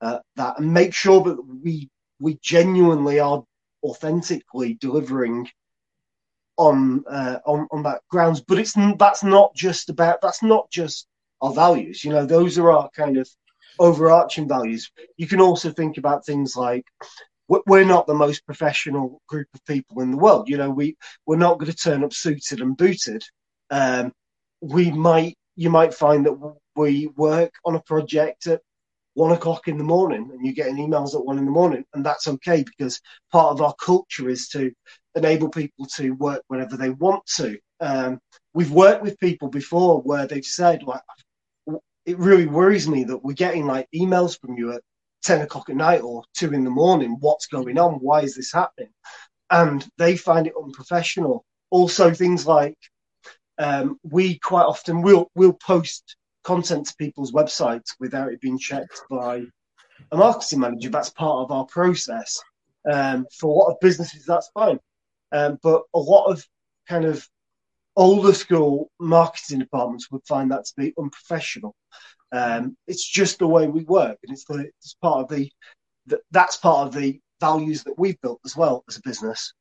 uh, 0.01 0.19
that 0.37 0.59
and 0.59 0.73
make 0.73 0.95
sure 0.95 1.23
that 1.23 1.41
we 1.63 1.89
we 2.21 2.39
genuinely 2.43 3.19
are 3.21 3.43
authentically 3.83 4.75
delivering 4.81 5.49
on 6.57 7.05
uh, 7.09 7.39
on 7.47 7.67
on 7.71 7.83
that 7.83 8.03
grounds. 8.11 8.41
But 8.41 8.59
it's 8.59 8.75
that's 8.99 9.25
not 9.25 9.55
just 9.55 9.91
about 9.91 10.21
that's 10.21 10.43
not 10.43 10.71
just 10.71 11.07
our 11.41 11.53
values. 11.53 12.05
You 12.05 12.13
know, 12.13 12.27
those 12.27 12.59
are 12.59 12.71
our 12.71 12.89
kind 12.91 13.17
of 13.17 13.29
overarching 13.79 14.49
values. 14.49 14.91
You 15.17 15.27
can 15.27 15.41
also 15.41 15.71
think 15.71 15.99
about 15.99 16.25
things 16.25 16.57
like 16.57 16.85
we're 17.49 17.85
not 17.85 18.07
the 18.07 18.15
most 18.15 18.45
professional 18.45 19.21
group 19.29 19.49
of 19.55 19.65
people 19.67 20.01
in 20.01 20.11
the 20.11 20.17
world. 20.17 20.49
You 20.49 20.57
know, 20.57 20.71
we 20.71 20.97
we're 21.27 21.37
not 21.37 21.59
going 21.59 21.71
to 21.71 21.77
turn 21.77 22.05
up 22.05 22.13
suited 22.13 22.61
and 22.61 22.77
booted. 22.77 23.23
Um, 23.71 24.13
we 24.61 24.91
might 24.91 25.37
you 25.57 25.71
might 25.71 25.95
find 25.95 26.27
that 26.27 26.55
we 26.75 27.09
work 27.17 27.53
on 27.65 27.75
a 27.75 27.81
project 27.81 28.47
at 28.47 28.61
one 29.15 29.33
o'clock 29.33 29.67
in 29.67 29.79
the 29.79 29.85
morning 29.85 30.31
and 30.31 30.45
you're 30.45 30.53
getting 30.53 30.77
emails 30.77 31.15
at 31.15 31.25
one 31.25 31.39
in 31.39 31.47
the 31.47 31.51
morning 31.51 31.83
and 31.95 32.05
that's 32.05 32.29
okay 32.29 32.63
because 32.63 33.01
part 33.33 33.53
of 33.53 33.63
our 33.63 33.75
culture 33.83 34.29
is 34.29 34.49
to 34.49 34.71
enable 35.15 35.49
people 35.49 35.87
to 35.87 36.11
work 36.11 36.43
whenever 36.49 36.77
they 36.77 36.91
want 36.91 37.25
to 37.25 37.59
um, 37.81 38.21
we've 38.53 38.71
worked 38.71 39.03
with 39.03 39.19
people 39.19 39.49
before 39.49 40.03
where 40.03 40.27
they've 40.27 40.45
said 40.45 40.83
like 40.83 41.01
it 42.05 42.19
really 42.19 42.47
worries 42.47 42.87
me 42.87 43.05
that 43.05 43.25
we're 43.25 43.33
getting 43.33 43.67
like 43.67 43.89
emails 43.95 44.39
from 44.39 44.57
you 44.59 44.73
at 44.73 44.83
10 45.27 45.43
o'clock 45.43 45.69
at 45.69 45.77
night 45.77 46.03
or 46.03 46.23
2 46.35 46.53
in 46.53 46.63
the 46.63 46.71
morning. 46.71 47.17
What's 47.19 47.49
going 47.49 47.79
on? 47.79 47.95
Why 47.95 48.21
is 48.21 48.37
this 48.37 48.53
happening? 48.53 48.91
And 49.51 49.87
they 49.99 50.17
find 50.17 50.47
it 50.47 50.55
unprofessional. 50.57 51.45
Also, 51.71 52.15
things 52.15 52.47
like 52.47 52.79
um, 53.59 53.99
we 54.05 54.39
quite 54.39 54.65
often 54.65 55.03
will 55.03 55.31
will 55.35 55.53
post 55.53 56.17
content 56.45 56.87
to 56.87 56.97
people's 56.97 57.33
websites 57.33 57.95
without 57.99 58.33
it 58.33 58.41
being 58.41 58.59
checked 58.59 59.01
by 59.11 59.43
a 60.13 60.17
marketing 60.17 60.61
manager. 60.61 60.91
That's 60.91 61.11
part 61.11 61.45
of 61.45 61.51
our 61.51 61.65
process. 61.67 62.41
Um, 62.91 63.27
for 63.37 63.49
a 63.49 63.59
lot 63.59 63.73
of 63.73 63.81
businesses, 63.81 64.25
that's 64.27 64.51
fine. 64.55 64.79
Um, 65.33 65.59
but 65.61 65.83
a 65.93 65.99
lot 65.99 66.27
of 66.27 66.47
kind 66.89 67.05
of 67.05 67.29
older 67.97 68.33
school 68.33 68.93
marketing 69.01 69.59
departments 69.59 70.09
would 70.13 70.25
find 70.25 70.53
that 70.53 70.67
to 70.67 70.73
be 70.77 70.95
unprofessional. 70.97 71.75
Um, 72.33 72.77
it's 72.87 73.07
just 73.07 73.39
the 73.39 73.47
way 73.47 73.67
we 73.67 73.85
work, 73.85 74.19
and 74.23 74.33
it's, 74.33 74.45
the, 74.45 74.71
it's 74.79 74.97
part 75.01 75.21
of 75.21 75.29
the, 75.29 75.51
the 76.07 76.21
that's 76.31 76.57
part 76.57 76.89
of 76.89 76.95
the 76.95 77.21
values 77.41 77.85
that 77.85 77.99
we've 77.99 78.21
built 78.21 78.41
as 78.45 78.57
well 78.57 78.85
as 78.89 78.97
a 78.97 79.03
business. 79.03 79.53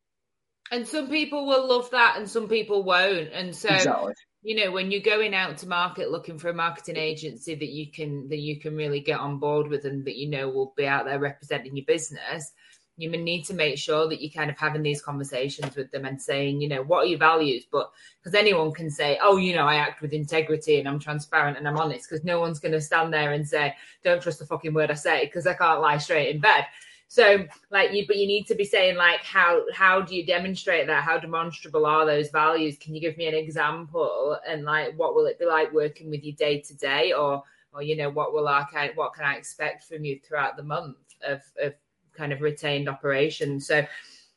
And 0.72 0.88
some 0.88 1.10
people 1.10 1.46
will 1.46 1.68
love 1.68 1.92
that, 1.92 2.16
and 2.18 2.30
some 2.30 2.48
people 2.48 2.84
won't. 2.84 3.30
And 3.32 3.56
so, 3.56 3.70
exactly. 3.70 4.14
you 4.42 4.56
know 4.56 4.72
when 4.72 4.92
you're 4.92 5.02
going 5.02 5.36
out 5.36 5.60
to 5.60 5.68
market 5.68 6.12
looking 6.12 6.40
for 6.40 6.50
a 6.50 6.54
marketing 6.54 6.98
agency 6.98 7.56
that 7.56 7.70
you 7.70 7.92
can 7.92 8.30
that 8.30 8.40
you 8.40 8.60
can 8.60 8.76
really 8.76 9.00
get 9.00 9.20
on 9.20 9.38
board 9.38 9.68
with 9.68 9.86
and 9.86 10.06
that 10.06 10.16
you 10.16 10.30
know 10.30 10.50
will 10.50 10.74
be 10.76 10.88
out 10.88 11.06
there 11.06 11.20
representing 11.20 11.76
your 11.76 11.86
business 11.86 12.52
you 12.98 13.10
need 13.10 13.44
to 13.44 13.54
make 13.54 13.78
sure 13.78 14.08
that 14.08 14.22
you're 14.22 14.32
kind 14.32 14.50
of 14.50 14.58
having 14.58 14.82
these 14.82 15.02
conversations 15.02 15.76
with 15.76 15.92
them 15.92 16.06
and 16.06 16.22
saying, 16.22 16.62
you 16.62 16.70
know, 16.70 16.82
what 16.82 17.04
are 17.04 17.08
your 17.08 17.20
values? 17.20 17.66
But 17.70 17.92
because 18.18 18.34
anyone 18.34 18.72
can 18.72 18.90
say, 18.90 19.20
oh, 19.22 19.36
you 19.38 19.54
know, 19.54 19.66
I 19.66 19.76
act 19.76 20.02
with 20.02 20.14
integrity 20.14 20.80
and 20.80 20.88
I'm 20.88 21.00
transparent 21.00 21.58
and 21.58 21.68
I'm 21.68 21.78
honest, 21.78 22.10
because 22.10 22.24
no 22.24 22.40
one's 22.40 22.60
going 22.60 22.72
to 22.72 22.80
stand 22.80 23.14
there 23.14 23.34
and 23.34 23.48
say, 23.48 23.76
don't 24.04 24.22
trust 24.22 24.40
the 24.40 24.46
fucking 24.46 24.74
word 24.74 24.92
I 24.92 24.94
say, 24.94 25.26
because 25.26 25.46
I 25.46 25.54
can't 25.54 25.82
lie 25.82 25.98
straight 25.98 26.34
in 26.34 26.40
bed. 26.40 26.66
So, 27.08 27.46
like 27.70 27.94
you, 27.94 28.06
but 28.08 28.18
you 28.18 28.28
need 28.28 28.48
to 28.48 28.56
be 28.56 28.66
saying, 28.66 28.96
like, 28.96 29.22
how 29.22 29.64
how 29.74 30.02
do 30.02 30.16
you 30.16 30.26
demonstrate 30.26 30.88
that? 30.88 31.04
How 31.04 31.20
demonstrable 31.20 31.86
are 31.86 32.06
those 32.06 32.30
values? 32.30 32.78
Can 32.80 32.96
you 32.96 33.02
give 33.02 33.16
me 33.16 33.28
an 33.28 33.36
example? 33.36 34.40
And 34.48 34.64
like, 34.64 34.98
what 34.98 35.14
will 35.14 35.28
it 35.28 35.38
be 35.38 35.46
like 35.46 35.72
working 35.72 36.10
with 36.10 36.24
you 36.24 36.34
day 36.34 36.62
to 36.62 36.76
day, 36.76 37.14
or 37.14 37.44
or 37.74 37.84
you 37.84 37.96
know, 37.96 38.10
what 38.10 38.34
will 38.34 38.48
I 38.48 38.66
what 38.96 39.14
can 39.14 39.24
I 39.24 39.36
expect 39.36 39.84
from 39.84 40.04
you 40.04 40.20
throughout 40.20 40.58
the 40.58 40.64
month 40.64 40.98
of 41.24 41.42
of 41.62 41.76
kind 42.16 42.34
of 42.34 42.42
retained 42.42 42.90
operation. 42.90 43.60
So, 43.60 43.86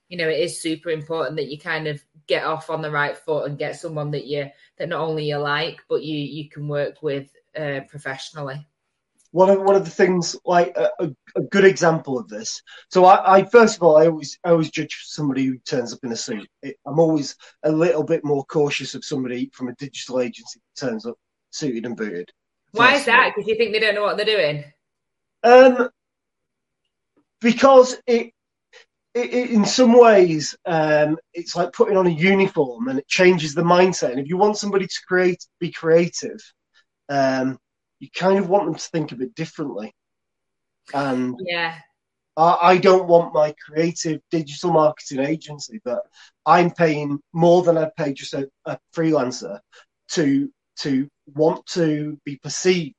you 0.08 0.16
know, 0.18 0.28
it 0.28 0.40
is 0.40 0.61
super 0.61 0.90
important 0.90 1.37
that 1.37 1.50
you 1.50 1.58
kind 1.58 1.87
of 1.87 2.02
get 2.26 2.44
off 2.44 2.70
on 2.70 2.82
the 2.82 2.90
right 2.90 3.16
foot 3.16 3.49
and 3.49 3.58
get 3.58 3.76
someone 3.76 4.11
that 4.12 4.26
you 4.26 4.50
that 4.78 4.88
not 4.88 5.00
only 5.00 5.28
you 5.28 5.38
like, 5.38 5.82
but 5.88 6.02
you 6.02 6.16
you 6.16 6.49
can 6.49 6.68
work 6.68 7.02
with 7.02 7.30
uh, 7.56 7.80
professionally. 7.88 8.66
One 9.32 9.50
of 9.50 9.61
one 9.61 9.76
of 9.76 9.85
the 9.85 9.90
things, 9.90 10.37
like 10.47 10.75
a, 10.76 11.11
a 11.37 11.40
good 11.42 11.64
example 11.64 12.18
of 12.18 12.28
this. 12.28 12.62
So, 12.90 13.04
I, 13.04 13.38
I, 13.38 13.44
first 13.44 13.76
of 13.76 13.82
all, 13.82 13.99
I 13.99 14.06
always 14.06 14.38
I 14.42 14.50
always 14.50 14.70
judge 14.70 15.04
somebody 15.04 15.44
who 15.44 15.58
turns 15.58 15.92
up 15.92 16.00
in 16.02 16.12
a 16.12 16.16
suit. 16.16 16.49
It, 16.62 16.76
I'm 16.87 16.99
always 16.99 17.37
a 17.62 17.70
little 17.70 18.04
bit 18.04 18.25
more 18.25 18.44
cautious 18.47 18.94
of 18.94 19.04
somebody 19.04 19.50
from 19.52 19.68
a 19.68 19.75
digital 19.75 20.20
agency 20.20 20.61
that 20.61 20.87
turns 20.87 21.04
up 21.04 21.16
suited 21.50 21.85
and 21.85 21.97
booted. 21.97 22.30
Why 22.73 22.94
is 22.94 23.04
that? 23.06 23.32
Because 23.35 23.49
you 23.49 23.56
think 23.56 23.73
they 23.73 23.80
don't 23.80 23.94
know 23.94 24.02
what 24.02 24.16
they're 24.16 24.26
doing. 24.26 24.64
Um, 25.42 25.90
because 27.40 27.97
it, 28.07 28.33
it, 29.14 29.35
it 29.35 29.50
in 29.50 29.64
some 29.64 29.99
ways 29.99 30.57
um, 30.66 31.18
it's 31.33 31.57
like 31.57 31.73
putting 31.73 31.97
on 31.97 32.07
a 32.07 32.11
uniform 32.11 32.88
and 32.88 32.99
it 32.99 33.09
changes 33.09 33.54
the 33.54 33.62
mindset. 33.62 34.11
And 34.11 34.21
if 34.21 34.28
you 34.28 34.37
want 34.37 34.57
somebody 34.57 34.87
to 34.87 35.00
create, 35.07 35.45
be 35.61 35.73
creative, 35.73 36.40
um, 37.09 37.59
you 38.00 38.09
kind 38.14 38.38
of 38.38 38.49
want 38.49 38.66
them 38.66 38.75
to 38.75 38.88
think 38.90 39.12
a 39.12 39.16
bit 39.16 39.35
differently. 39.35 39.95
And 40.95 41.37
yeah, 41.45 41.75
I, 42.37 42.59
I 42.62 42.78
don't 42.78 43.09
want 43.09 43.35
my 43.35 43.54
creative 43.66 44.21
digital 44.30 44.73
marketing 44.73 45.21
agency, 45.21 45.80
but 45.85 46.02
I'm 46.47 46.71
paying 46.71 47.18
more 47.33 47.62
than 47.62 47.76
I 47.76 47.90
pay 47.97 48.12
just 48.14 48.35
a, 48.35 48.49
a 48.64 48.78
freelancer 48.95 49.61
to 50.11 50.50
to 50.80 51.09
want 51.26 51.66
to 51.66 52.18
be 52.25 52.37
perceived 52.37 52.95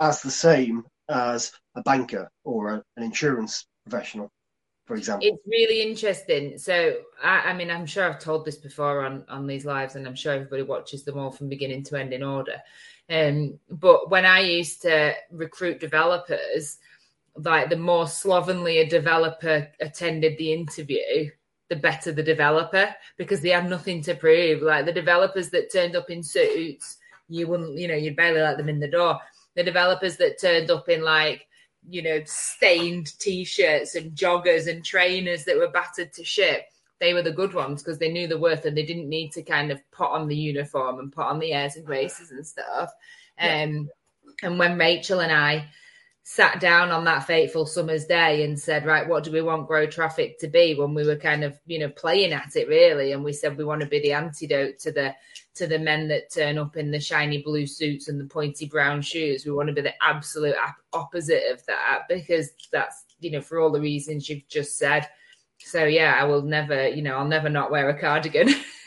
as 0.00 0.22
the 0.22 0.30
same 0.30 0.84
as 1.08 1.52
a 1.74 1.82
banker 1.82 2.30
or 2.44 2.68
a, 2.70 2.82
an 2.96 3.02
insurance 3.02 3.66
professional, 3.90 4.30
for 4.86 4.96
example. 4.96 5.28
It's 5.28 5.46
really 5.46 5.82
interesting. 5.82 6.56
So, 6.58 6.98
I, 7.22 7.50
I, 7.50 7.52
mean, 7.54 7.70
I'm 7.70 7.86
sure 7.86 8.08
I've 8.08 8.20
told 8.20 8.44
this 8.44 8.56
before 8.56 9.04
on 9.04 9.24
on 9.28 9.46
these 9.46 9.64
lives, 9.64 9.96
and 9.96 10.06
I'm 10.06 10.14
sure 10.14 10.32
everybody 10.32 10.62
watches 10.62 11.04
them 11.04 11.18
all 11.18 11.30
from 11.30 11.48
beginning 11.48 11.82
to 11.84 11.98
end 11.98 12.12
in 12.12 12.22
order. 12.22 12.56
Um, 13.10 13.58
but 13.68 14.10
when 14.10 14.24
I 14.24 14.40
used 14.40 14.82
to 14.82 15.14
recruit 15.30 15.80
developers, 15.80 16.78
like 17.36 17.68
the 17.68 17.76
more 17.76 18.06
slovenly 18.06 18.78
a 18.78 18.88
developer 18.88 19.68
attended 19.80 20.38
the 20.38 20.52
interview, 20.52 21.30
the 21.68 21.76
better 21.76 22.12
the 22.12 22.22
developer 22.22 22.94
because 23.16 23.40
they 23.40 23.50
have 23.50 23.68
nothing 23.68 24.02
to 24.02 24.14
prove. 24.14 24.62
Like 24.62 24.86
the 24.86 24.92
developers 24.92 25.50
that 25.50 25.72
turned 25.72 25.96
up 25.96 26.10
in 26.10 26.22
suits, 26.22 26.98
you 27.28 27.46
wouldn't, 27.46 27.78
you 27.78 27.88
know, 27.88 27.94
you'd 27.94 28.16
barely 28.16 28.40
let 28.40 28.56
them 28.56 28.68
in 28.68 28.80
the 28.80 28.88
door. 28.88 29.18
The 29.56 29.62
developers 29.64 30.16
that 30.18 30.40
turned 30.40 30.70
up 30.70 30.88
in 30.88 31.02
like 31.02 31.46
you 31.88 32.02
know, 32.02 32.20
stained 32.24 33.18
t-shirts 33.18 33.94
and 33.94 34.12
joggers 34.12 34.68
and 34.68 34.84
trainers 34.84 35.44
that 35.44 35.56
were 35.56 35.70
battered 35.70 36.12
to 36.14 36.24
shit. 36.24 36.64
They 37.00 37.14
were 37.14 37.22
the 37.22 37.32
good 37.32 37.54
ones 37.54 37.82
because 37.82 37.98
they 37.98 38.12
knew 38.12 38.28
the 38.28 38.38
worth 38.38 38.66
and 38.66 38.76
they 38.76 38.84
didn't 38.84 39.08
need 39.08 39.32
to 39.32 39.42
kind 39.42 39.70
of 39.70 39.80
put 39.90 40.10
on 40.10 40.28
the 40.28 40.36
uniform 40.36 40.98
and 40.98 41.12
put 41.12 41.24
on 41.24 41.38
the 41.38 41.52
airs 41.52 41.76
and 41.76 41.86
graces 41.86 42.30
and 42.30 42.46
stuff. 42.46 42.92
Yeah. 43.38 43.62
Um, 43.62 43.88
and 44.42 44.58
when 44.58 44.78
Rachel 44.78 45.20
and 45.20 45.32
I 45.32 45.68
sat 46.22 46.60
down 46.60 46.90
on 46.90 47.04
that 47.04 47.26
fateful 47.26 47.66
summer's 47.66 48.04
day 48.04 48.44
and 48.44 48.58
said, 48.58 48.86
right, 48.86 49.08
what 49.08 49.24
do 49.24 49.32
we 49.32 49.42
want 49.42 49.66
grow 49.66 49.86
traffic 49.86 50.38
to 50.38 50.48
be? 50.48 50.74
When 50.74 50.94
we 50.94 51.06
were 51.06 51.16
kind 51.16 51.42
of, 51.42 51.58
you 51.66 51.78
know, 51.78 51.88
playing 51.88 52.32
at 52.32 52.54
it 52.54 52.68
really, 52.68 53.12
and 53.12 53.24
we 53.24 53.32
said 53.32 53.56
we 53.56 53.64
want 53.64 53.80
to 53.80 53.86
be 53.86 54.00
the 54.00 54.12
antidote 54.12 54.78
to 54.80 54.92
the 54.92 55.14
to 55.54 55.66
the 55.66 55.78
men 55.78 56.08
that 56.08 56.32
turn 56.32 56.58
up 56.58 56.76
in 56.76 56.90
the 56.90 57.00
shiny 57.00 57.42
blue 57.42 57.66
suits 57.66 58.08
and 58.08 58.20
the 58.20 58.24
pointy 58.24 58.66
brown 58.66 59.02
shoes. 59.02 59.44
We 59.44 59.52
want 59.52 59.68
to 59.68 59.74
be 59.74 59.80
the 59.80 59.94
absolute 60.02 60.54
opposite 60.92 61.42
of 61.52 61.64
that 61.66 62.02
because 62.08 62.50
that's, 62.72 63.04
you 63.18 63.30
know, 63.30 63.40
for 63.40 63.58
all 63.58 63.70
the 63.70 63.80
reasons 63.80 64.28
you've 64.28 64.48
just 64.48 64.78
said. 64.78 65.08
So 65.58 65.84
yeah, 65.84 66.16
I 66.18 66.24
will 66.24 66.42
never, 66.42 66.88
you 66.88 67.02
know, 67.02 67.16
I'll 67.16 67.26
never 67.26 67.48
not 67.48 67.70
wear 67.70 67.90
a 67.90 67.98
cardigan. 67.98 68.48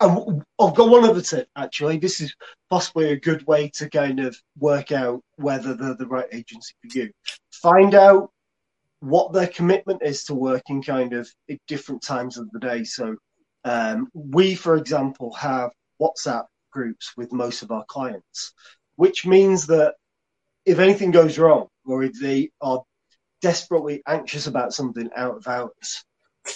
I've 0.00 0.74
got 0.74 0.90
one 0.90 1.04
other 1.04 1.22
tip 1.22 1.48
actually. 1.56 1.98
This 1.98 2.20
is 2.20 2.34
possibly 2.70 3.10
a 3.10 3.20
good 3.20 3.46
way 3.46 3.70
to 3.74 3.88
kind 3.88 4.20
of 4.20 4.36
work 4.58 4.92
out 4.92 5.22
whether 5.36 5.74
they're 5.74 5.96
the 5.96 6.06
right 6.06 6.28
agency 6.32 6.74
for 6.82 6.98
you. 6.98 7.10
Find 7.50 7.94
out 7.94 8.30
what 9.00 9.32
their 9.32 9.48
commitment 9.48 10.02
is 10.02 10.24
to 10.24 10.34
working 10.34 10.82
kind 10.82 11.12
of 11.12 11.28
at 11.50 11.58
different 11.68 12.02
times 12.02 12.38
of 12.38 12.50
the 12.52 12.58
day. 12.58 12.84
So 12.84 13.16
um, 13.64 14.08
we, 14.12 14.54
for 14.54 14.76
example, 14.76 15.32
have 15.34 15.70
WhatsApp 16.00 16.46
groups 16.70 17.12
with 17.16 17.32
most 17.32 17.62
of 17.62 17.70
our 17.70 17.84
clients, 17.86 18.52
which 18.96 19.26
means 19.26 19.66
that 19.66 19.94
if 20.66 20.78
anything 20.78 21.10
goes 21.10 21.38
wrong 21.38 21.68
or 21.84 22.02
if 22.02 22.18
they 22.20 22.50
are 22.60 22.82
desperately 23.42 24.02
anxious 24.06 24.46
about 24.46 24.72
something 24.72 25.10
out 25.16 25.36
of 25.36 25.46
hours, 25.46 26.04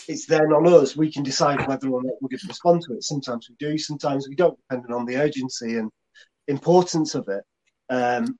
it's 0.06 0.26
then 0.26 0.52
on 0.52 0.66
us. 0.66 0.96
We 0.96 1.10
can 1.12 1.22
decide 1.22 1.66
whether 1.66 1.88
or 1.88 2.02
not 2.02 2.14
we're 2.20 2.28
going 2.28 2.40
to 2.40 2.48
respond 2.48 2.82
to 2.82 2.94
it. 2.94 3.04
Sometimes 3.04 3.48
we 3.48 3.56
do, 3.58 3.78
sometimes 3.78 4.28
we 4.28 4.34
don't, 4.34 4.58
depending 4.68 4.94
on 4.94 5.06
the 5.06 5.16
urgency 5.16 5.76
and 5.76 5.90
importance 6.46 7.14
of 7.14 7.28
it. 7.28 7.44
Um, 7.90 8.38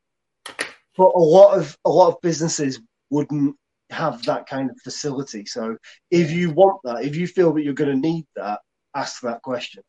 but 0.97 1.13
a 1.15 1.19
lot 1.19 1.57
of 1.57 1.77
a 1.85 1.91
lot 1.91 2.09
of 2.09 2.21
businesses 2.21 2.81
wouldn't 3.11 3.57
have 3.91 4.23
that 4.25 4.47
kind 4.47 4.71
of 4.71 4.77
facility. 4.83 5.47
So 5.47 5.77
if 6.11 6.31
you 6.31 6.51
want 6.51 6.81
that, 6.85 7.05
if 7.05 7.17
you 7.17 7.27
feel 7.27 7.53
that 7.55 7.63
you're 7.63 7.75
going 7.75 7.91
to 7.91 8.09
need 8.09 8.27
that, 8.37 8.61
ask 8.95 9.21
that 9.23 9.43
question. 9.43 9.83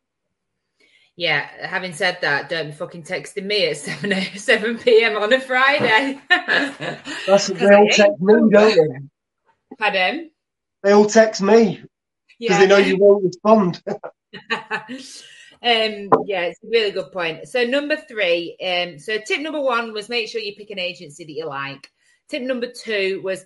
Yeah, 1.16 1.48
having 1.66 1.92
said 1.92 2.18
that, 2.22 2.48
don't 2.48 2.68
be 2.68 2.72
fucking 2.72 3.02
texting 3.02 3.44
me 3.44 3.66
at 3.66 3.76
7, 3.76 4.24
7 4.36 4.78
p.m. 4.78 5.16
on 5.16 5.32
a 5.32 5.40
Friday. 5.40 6.20
That's 7.26 7.48
what 7.48 7.58
they 7.58 7.74
all 7.74 7.88
text 7.92 8.20
me, 8.20 8.34
don't 8.50 8.52
they? 8.52 9.76
Pardon? 9.78 10.30
They 10.82 10.92
all 10.92 11.06
text 11.06 11.42
me 11.42 11.82
because 12.38 12.58
yeah. 12.58 12.58
they 12.60 12.66
know 12.66 12.78
you 12.78 12.96
won't 12.96 13.24
respond. 13.24 13.82
Um, 15.62 16.08
yeah, 16.24 16.44
it's 16.44 16.58
a 16.64 16.68
really 16.68 16.90
good 16.90 17.12
point. 17.12 17.46
So 17.46 17.64
number 17.64 17.96
three, 17.96 18.56
um, 18.64 18.98
so 18.98 19.18
tip 19.18 19.40
number 19.40 19.60
one 19.60 19.92
was 19.92 20.08
make 20.08 20.28
sure 20.28 20.40
you 20.40 20.56
pick 20.56 20.70
an 20.70 20.78
agency 20.78 21.24
that 21.24 21.32
you 21.32 21.46
like. 21.46 21.86
Tip 22.30 22.42
number 22.42 22.68
two 22.72 23.20
was 23.22 23.44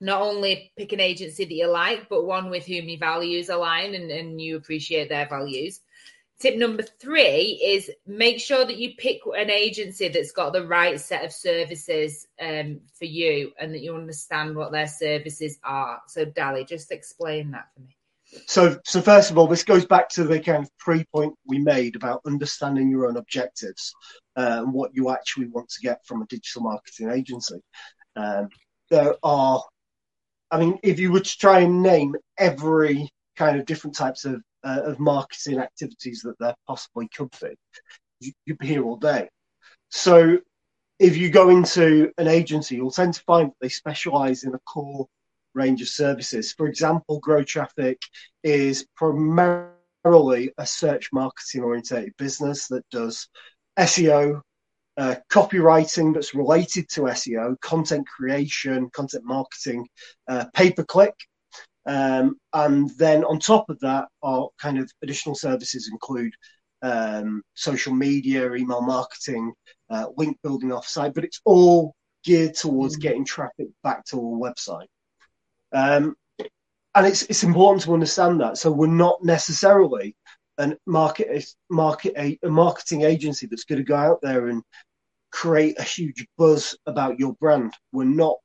not 0.00 0.22
only 0.22 0.72
pick 0.76 0.92
an 0.92 1.00
agency 1.00 1.44
that 1.44 1.54
you 1.54 1.66
like, 1.66 2.08
but 2.08 2.24
one 2.24 2.50
with 2.50 2.64
whom 2.66 2.88
your 2.88 2.98
values 2.98 3.48
align 3.48 3.94
and, 3.94 4.10
and 4.10 4.40
you 4.40 4.56
appreciate 4.56 5.08
their 5.08 5.28
values. 5.28 5.80
Tip 6.40 6.56
number 6.56 6.84
three 6.84 7.60
is 7.64 7.90
make 8.06 8.38
sure 8.38 8.64
that 8.64 8.76
you 8.76 8.94
pick 8.96 9.20
an 9.36 9.50
agency 9.50 10.06
that's 10.08 10.30
got 10.30 10.52
the 10.52 10.66
right 10.66 11.00
set 11.00 11.24
of 11.24 11.32
services 11.32 12.28
um, 12.40 12.80
for 12.96 13.06
you 13.06 13.50
and 13.58 13.74
that 13.74 13.80
you 13.80 13.96
understand 13.96 14.54
what 14.54 14.70
their 14.70 14.86
services 14.86 15.58
are. 15.64 16.00
So, 16.06 16.24
Dally, 16.24 16.64
just 16.64 16.92
explain 16.92 17.50
that 17.50 17.66
for 17.74 17.80
me. 17.80 17.96
So, 18.46 18.78
so 18.84 19.00
first 19.00 19.30
of 19.30 19.38
all, 19.38 19.46
this 19.46 19.64
goes 19.64 19.84
back 19.84 20.08
to 20.10 20.24
the 20.24 20.38
kind 20.38 20.62
of 20.62 20.70
pre-point 20.78 21.34
we 21.46 21.58
made 21.58 21.96
about 21.96 22.20
understanding 22.26 22.90
your 22.90 23.08
own 23.08 23.16
objectives 23.16 23.92
uh, 24.36 24.60
and 24.62 24.72
what 24.72 24.94
you 24.94 25.10
actually 25.10 25.48
want 25.48 25.68
to 25.70 25.80
get 25.80 26.04
from 26.06 26.22
a 26.22 26.26
digital 26.26 26.62
marketing 26.62 27.10
agency. 27.10 27.60
Um, 28.16 28.48
there 28.90 29.14
are, 29.22 29.62
I 30.50 30.58
mean, 30.58 30.78
if 30.82 30.98
you 30.98 31.12
were 31.12 31.20
to 31.20 31.38
try 31.38 31.60
and 31.60 31.82
name 31.82 32.16
every 32.38 33.10
kind 33.36 33.58
of 33.58 33.66
different 33.66 33.96
types 33.96 34.24
of 34.24 34.42
uh, 34.64 34.80
of 34.84 34.98
marketing 34.98 35.58
activities 35.58 36.22
that 36.22 36.38
there 36.38 36.54
possibly 36.66 37.08
could 37.08 37.30
be. 37.40 37.54
You'd 38.44 38.58
be 38.58 38.66
here 38.66 38.84
all 38.84 38.96
day. 38.96 39.28
So 39.90 40.38
if 40.98 41.16
you 41.16 41.30
go 41.30 41.50
into 41.50 42.12
an 42.18 42.26
agency, 42.26 42.76
you'll 42.76 42.90
tend 42.90 43.14
to 43.14 43.22
find 43.22 43.48
that 43.48 43.56
they 43.60 43.68
specialize 43.68 44.42
in 44.42 44.54
a 44.54 44.58
core 44.60 45.06
range 45.54 45.80
of 45.80 45.88
services. 45.88 46.52
For 46.52 46.66
example, 46.66 47.20
Grow 47.20 47.44
Traffic 47.44 48.00
is 48.42 48.86
primarily 48.96 50.52
a 50.58 50.66
search 50.66 51.10
marketing 51.12 51.62
oriented 51.62 52.16
business 52.16 52.66
that 52.68 52.88
does 52.90 53.28
SEO, 53.78 54.40
uh, 54.98 55.14
copywriting 55.30 56.12
that's 56.12 56.34
related 56.34 56.88
to 56.90 57.02
SEO, 57.02 57.58
content 57.60 58.06
creation, 58.06 58.90
content 58.90 59.24
marketing, 59.24 59.86
uh, 60.28 60.44
pay 60.54 60.72
per 60.72 60.84
click, 60.84 61.14
Um, 61.86 62.36
and 62.52 62.90
then 62.98 63.24
on 63.24 63.38
top 63.38 63.70
of 63.70 63.78
that, 63.80 64.08
our 64.22 64.50
kind 64.60 64.78
of 64.78 64.90
additional 65.02 65.34
services 65.34 65.88
include 65.90 66.34
um, 66.82 67.42
social 67.54 67.94
media, 67.94 68.52
email 68.54 68.82
marketing, 68.82 69.52
uh, 69.88 70.06
link 70.16 70.36
building 70.42 70.70
offsite, 70.70 71.14
but 71.14 71.24
it's 71.24 71.40
all 71.44 71.94
geared 72.24 72.54
towards 72.54 72.96
mm. 72.96 73.00
getting 73.00 73.24
traffic 73.24 73.68
back 73.82 74.04
to 74.06 74.16
our 74.16 74.52
website. 74.52 74.88
Um, 75.72 76.14
and 76.94 77.06
it's 77.06 77.22
it's 77.22 77.44
important 77.44 77.82
to 77.84 77.94
understand 77.94 78.40
that. 78.40 78.58
So 78.58 78.72
we're 78.72 78.88
not 78.88 79.22
necessarily 79.22 80.16
a 80.58 80.76
market 80.86 81.54
market 81.70 82.14
a, 82.18 82.38
a 82.42 82.50
marketing 82.50 83.02
agency 83.02 83.46
that's 83.46 83.64
going 83.64 83.78
to 83.78 83.84
go 83.84 83.96
out 83.96 84.20
there 84.22 84.48
and 84.48 84.62
create 85.30 85.78
a 85.78 85.82
huge 85.82 86.26
buzz 86.36 86.76
about 86.86 87.18
your 87.18 87.34
brand. 87.34 87.74
We're 87.92 88.04
not 88.04 88.36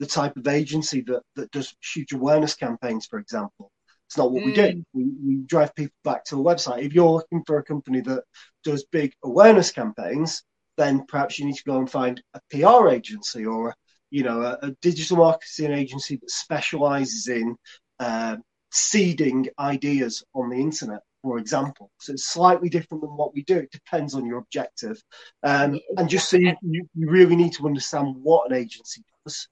the 0.00 0.06
type 0.06 0.36
of 0.36 0.48
agency 0.48 1.02
that, 1.02 1.22
that 1.36 1.50
does 1.50 1.74
huge 1.94 2.12
awareness 2.12 2.54
campaigns, 2.54 3.06
for 3.06 3.18
example. 3.18 3.70
It's 4.08 4.18
not 4.18 4.32
what 4.32 4.42
mm. 4.42 4.46
we 4.46 4.52
do. 4.52 4.62
Mm. 4.62 4.84
We, 4.92 5.04
we 5.24 5.36
drive 5.46 5.74
people 5.74 5.94
back 6.04 6.24
to 6.26 6.40
a 6.40 6.44
website. 6.44 6.82
If 6.82 6.92
you're 6.92 7.10
looking 7.10 7.44
for 7.46 7.58
a 7.58 7.64
company 7.64 8.00
that 8.02 8.24
does 8.64 8.84
big 8.92 9.12
awareness 9.24 9.70
campaigns, 9.70 10.42
then 10.76 11.04
perhaps 11.06 11.38
you 11.38 11.46
need 11.46 11.56
to 11.56 11.64
go 11.64 11.78
and 11.78 11.90
find 11.90 12.22
a 12.34 12.40
PR 12.50 12.88
agency 12.88 13.46
or 13.46 13.74
you 14.10 14.22
know 14.22 14.42
a, 14.42 14.58
a 14.66 14.70
digital 14.82 15.18
marketing 15.18 15.72
agency 15.72 16.16
that 16.16 16.30
specializes 16.30 17.28
in 17.28 17.56
uh, 18.00 18.36
seeding 18.70 19.48
ideas 19.58 20.24
on 20.34 20.50
the 20.50 20.56
internet 20.56 21.00
for 21.22 21.38
example. 21.38 21.90
So 22.00 22.12
it's 22.12 22.26
slightly 22.26 22.68
different 22.68 23.02
than 23.02 23.16
what 23.16 23.34
we 23.34 23.44
do. 23.44 23.58
It 23.58 23.70
depends 23.70 24.14
on 24.14 24.26
your 24.26 24.38
objective. 24.38 25.00
Um, 25.42 25.80
and 25.96 26.08
just 26.08 26.28
so 26.28 26.36
you, 26.36 26.54
you, 26.62 26.86
really 26.94 27.36
need 27.36 27.52
to 27.54 27.66
understand 27.66 28.16
what 28.22 28.50
an 28.50 28.56
agency 28.56 29.02
does. 29.24 29.48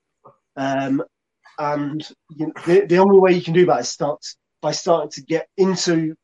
Um, 0.57 1.03
and 1.59 2.07
you 2.31 2.47
know, 2.47 2.53
the, 2.67 2.87
the 2.87 2.99
only 2.99 3.19
way 3.19 3.33
you 3.33 3.43
can 3.43 3.55
do 3.55 3.67
that 3.67 3.81
is 3.81 3.89
start 3.89 4.21
by 4.61 4.73
starting 4.73 5.11
to 5.11 5.23
get 5.23 5.47
into 5.57 6.15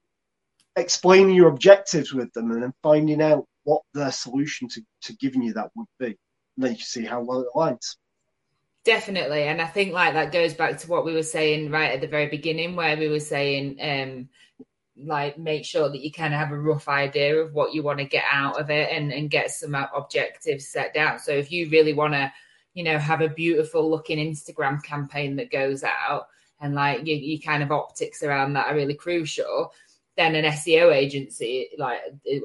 explaining 0.77 1.35
your 1.35 1.49
objectives 1.49 2.13
with 2.13 2.33
them 2.33 2.51
and 2.51 2.63
then 2.63 2.75
finding 2.83 3.23
out 3.23 3.47
what 3.65 3.83
their 3.95 4.13
solution 4.13 4.69
to, 4.69 4.83
to 5.03 5.13
giving 5.17 5.43
you 5.43 5.53
that 5.55 5.71
would 5.75 5.87
be. 5.99 6.07
And 6.57 6.65
then 6.65 6.73
you 6.73 6.79
can 6.79 6.87
see 6.87 7.05
how 7.05 7.23
well 7.23 7.41
it 7.41 7.49
aligns. 7.55 7.97
Definitely. 8.85 9.43
And 9.43 9.61
I 9.61 9.67
think 9.67 9.93
like 9.93 10.15
that 10.15 10.33
goes 10.33 10.55
back 10.55 10.79
to 10.79 10.89
what 10.89 11.05
we 11.05 11.13
were 11.13 11.25
saying 11.25 11.71
right 11.71 11.91
at 11.91 12.01
the 12.01 12.07
very 12.07 12.29
beginning, 12.29 12.77
where 12.77 12.97
we 12.97 13.09
were 13.09 13.21
saying 13.21 13.79
um, 13.81 14.29
like 14.99 15.39
make 15.39 15.65
sure 15.65 15.89
that 15.89 16.01
you 16.01 16.11
kind 16.11 16.33
of 16.33 16.41
have 16.41 16.53
a 16.53 16.59
rough 16.59 16.89
idea 16.89 17.37
of 17.37 17.53
what 17.53 17.75
you 17.75 17.83
want 17.83 17.99
to 17.99 18.05
get 18.05 18.25
out 18.31 18.59
of 18.59 18.71
it 18.71 18.91
and, 18.91 19.13
and 19.13 19.31
get 19.31 19.51
some 19.51 19.75
objectives 19.75 20.69
set 20.69 20.95
down. 20.95 21.19
So 21.19 21.33
if 21.33 21.53
you 21.53 21.69
really 21.69 21.93
want 21.93 22.15
to, 22.15 22.33
you 22.75 22.85
know, 22.85 22.99
have 22.99 23.21
a 23.21 23.29
beautiful 23.29 23.91
looking 23.91 24.19
Instagram 24.19 24.83
campaign 24.83 25.37
that 25.37 25.51
goes 25.51 25.85
out 25.85 26.29
and 26.61 26.75
like 26.75 27.03
your, 27.05 27.39
kind 27.41 27.63
of 27.63 27.73
optics 27.73 28.23
around 28.23 28.55
that 28.55 28.67
are 28.67 28.75
really 28.75 28.95
crucial, 28.95 29.73
then 30.17 30.35
an 30.35 30.45
SEO 30.47 30.95
agency 30.95 31.69
like 31.77 31.99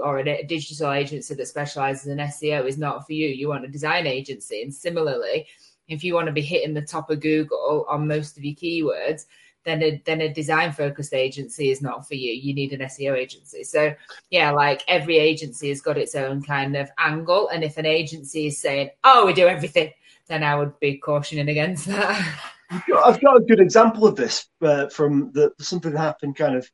or 0.04 0.20
a 0.20 0.44
digital 0.44 0.92
agency 0.92 1.34
that 1.34 1.48
specializes 1.48 2.08
in 2.08 2.18
SEO 2.18 2.68
is 2.68 2.78
not 2.78 3.06
for 3.06 3.14
you. 3.14 3.30
You 3.30 3.48
want 3.48 3.64
a 3.64 3.70
design 3.70 4.08
agency. 4.08 4.62
And 4.62 4.74
similarly, 4.74 5.48
if 5.88 6.04
you 6.04 6.14
want 6.14 6.28
to 6.28 6.34
be 6.34 6.42
hitting 6.42 6.74
the 6.74 6.82
top 6.82 7.10
of 7.10 7.22
Google 7.22 7.86
on 7.90 8.08
most 8.08 8.38
of 8.38 8.44
your 8.44 8.56
keywords, 8.56 9.26
then 9.64 9.84
a 9.84 10.02
then 10.06 10.22
a 10.22 10.34
design 10.34 10.72
focused 10.72 11.14
agency 11.14 11.70
is 11.70 11.82
not 11.82 12.08
for 12.08 12.16
you. 12.16 12.32
You 12.32 12.54
need 12.54 12.74
an 12.74 12.82
SEO 12.82 13.16
agency. 13.16 13.64
So 13.64 13.94
yeah, 14.30 14.52
like 14.52 14.84
every 14.88 15.18
agency 15.18 15.70
has 15.70 15.82
got 15.82 15.98
its 15.98 16.16
own 16.16 16.42
kind 16.42 16.76
of 16.76 16.90
angle. 16.98 17.50
And 17.50 17.64
if 17.64 17.78
an 17.78 17.86
agency 17.86 18.48
is 18.48 18.60
saying, 18.60 18.90
"Oh, 19.04 19.26
we 19.26 19.34
do 19.34 19.48
everything," 19.48 19.92
then 20.28 20.44
I 20.44 20.56
would 20.56 20.80
be 20.80 20.98
cautioning 20.98 21.50
against 21.50 21.86
that. 21.88 22.40
I've 22.72 23.22
got 23.22 23.38
a 23.38 23.46
good 23.46 23.60
example 23.60 24.08
of 24.08 24.16
this 24.16 24.48
uh, 24.62 24.88
from 24.88 25.32
the 25.34 25.52
something 25.60 25.92
that 25.92 26.00
happened 26.00 26.38
kind 26.38 26.56
of 26.56 26.70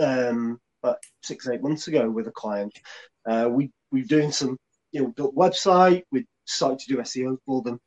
um, 0.00 0.60
about 0.82 0.98
six 1.22 1.48
eight 1.48 1.62
months 1.62 1.88
ago 1.88 2.10
with 2.10 2.26
a 2.26 2.32
client. 2.32 2.76
Uh, 3.26 3.48
we 3.50 3.70
we 3.92 4.02
were 4.02 4.08
doing 4.08 4.32
some 4.32 4.56
you 4.92 5.02
know 5.02 5.08
built 5.08 5.36
website. 5.36 6.02
We 6.10 6.26
started 6.46 6.80
to 6.80 6.94
do 6.94 7.00
SEO 7.00 7.36
for 7.46 7.62
them, 7.62 7.80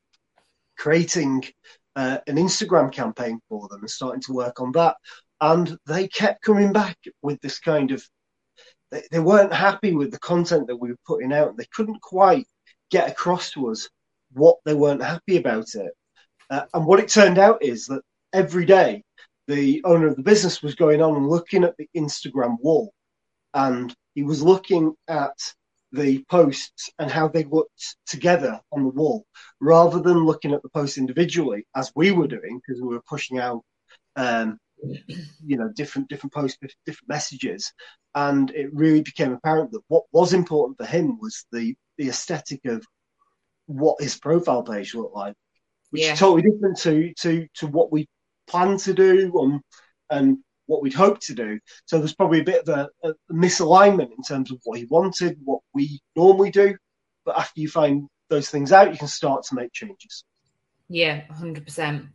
creating 0.77 1.43
uh, 1.97 2.19
an 2.27 2.36
Instagram 2.36 2.93
campaign 2.93 3.39
for 3.49 3.67
them 3.67 3.81
and 3.81 3.89
starting 3.89 4.21
to 4.21 4.33
work 4.33 4.62
on 4.62 4.71
that. 4.73 4.95
And 5.41 5.75
they 5.88 6.07
kept 6.07 6.43
coming 6.43 6.71
back 6.71 6.95
with 7.23 7.41
this 7.41 7.60
kind 7.60 7.91
of, 7.91 8.07
they, 8.91 9.01
they 9.12 9.19
weren't 9.19 9.51
happy 9.51 9.93
with 9.93 10.12
the 10.12 10.19
content 10.19 10.67
that 10.67 10.77
we 10.77 10.89
were 10.89 10.99
putting 11.07 11.33
out. 11.33 11.57
They 11.57 11.67
couldn't 11.73 12.01
quite 12.01 12.45
get 12.91 13.10
across 13.10 13.51
to 13.51 13.71
us 13.71 13.89
what 14.33 14.57
they 14.63 14.75
weren't 14.75 15.01
happy 15.01 15.38
about 15.38 15.73
it. 15.73 15.91
Uh, 16.51 16.65
and 16.75 16.86
what 16.86 16.99
it 16.99 17.10
turned 17.10 17.39
out 17.39 17.63
is 17.63 17.88
that 17.88 18.03
every 18.31 18.65
day 18.65 19.03
the 19.47 19.81
owner 19.83 20.07
of 20.07 20.15
the 20.15 20.23
business 20.23 20.62
was 20.62 20.75
going 20.75 21.01
on 21.01 21.15
and 21.15 21.27
looking 21.27 21.63
at 21.63 21.75
the 21.77 21.89
Instagram 21.97 22.57
wall 22.60 22.93
and 23.55 23.95
he 24.13 24.21
was 24.21 24.43
looking 24.43 24.93
at 25.07 25.33
the 25.91 26.23
posts 26.30 26.89
and 27.00 27.10
how 27.10 27.28
they 27.28 27.43
looked 27.45 27.95
together 28.06 28.60
on 28.71 28.84
the 28.84 28.89
wall 28.89 29.26
rather 29.62 30.00
than 30.00 30.26
looking 30.26 30.54
at 30.54 30.62
the 30.62 30.69
posts 30.69 30.97
individually 30.97 31.65
as 31.76 31.91
we 31.95 32.12
were 32.12 32.28
doing 32.28 32.60
because 32.60 32.82
we 32.82 32.89
were 32.89 33.04
pushing 33.08 33.39
out 33.39 33.62
um, 34.17 34.58
you 35.43 35.58
know 35.58 35.69
different 35.76 36.08
different 36.10 36.34
posts 36.34 36.58
different 36.86 37.10
messages 37.10 37.71
and 38.15 38.52
it 38.52 38.69
really 38.73 39.02
became 39.02 39.34
apparent 39.34 39.71
that 39.71 39.82
what 39.88 40.04
was 40.12 40.34
important 40.34 40.78
for 40.78 40.86
him 40.86 41.17
was 41.19 41.45
the 41.52 41.76
the 41.97 42.10
aesthetic 42.10 42.63
of 42.65 42.86
what 43.65 44.02
his 44.02 44.17
profile 44.19 44.63
page 44.63 44.93
looked 44.93 45.15
like 45.15 45.36
which 45.91 46.04
yeah. 46.04 46.13
is 46.13 46.19
totally 46.19 46.43
different 46.43 46.78
to 46.78 47.13
to 47.15 47.47
to 47.54 47.67
what 47.67 47.91
we 47.91 48.08
plan 48.47 48.78
to 48.78 48.93
do 48.93 49.32
and 49.39 49.62
and 50.10 50.38
what 50.67 50.82
we'd 50.82 50.93
hoped 50.93 51.23
to 51.23 51.34
do. 51.34 51.60
So 51.86 51.97
there's 51.97 52.13
probably 52.13 52.41
a 52.41 52.45
bit 52.45 52.67
of 52.67 52.69
a, 52.69 53.08
a, 53.08 53.13
misalignment 53.34 54.12
in 54.15 54.23
terms 54.27 54.51
of 54.51 54.60
what 54.63 54.77
he 54.77 54.86
wanted, 54.86 55.38
what 55.43 55.62
we 55.73 55.99
normally 56.15 56.51
do. 56.51 56.75
But 57.25 57.39
after 57.39 57.60
you 57.60 57.67
find 57.67 58.08
those 58.30 58.49
things 58.49 58.71
out, 58.71 58.91
you 58.91 58.97
can 58.97 59.08
start 59.08 59.43
to 59.43 59.56
make 59.56 59.73
changes. 59.73 60.23
Yeah, 60.89 61.21
hundred 61.34 61.65
percent. 61.65 62.08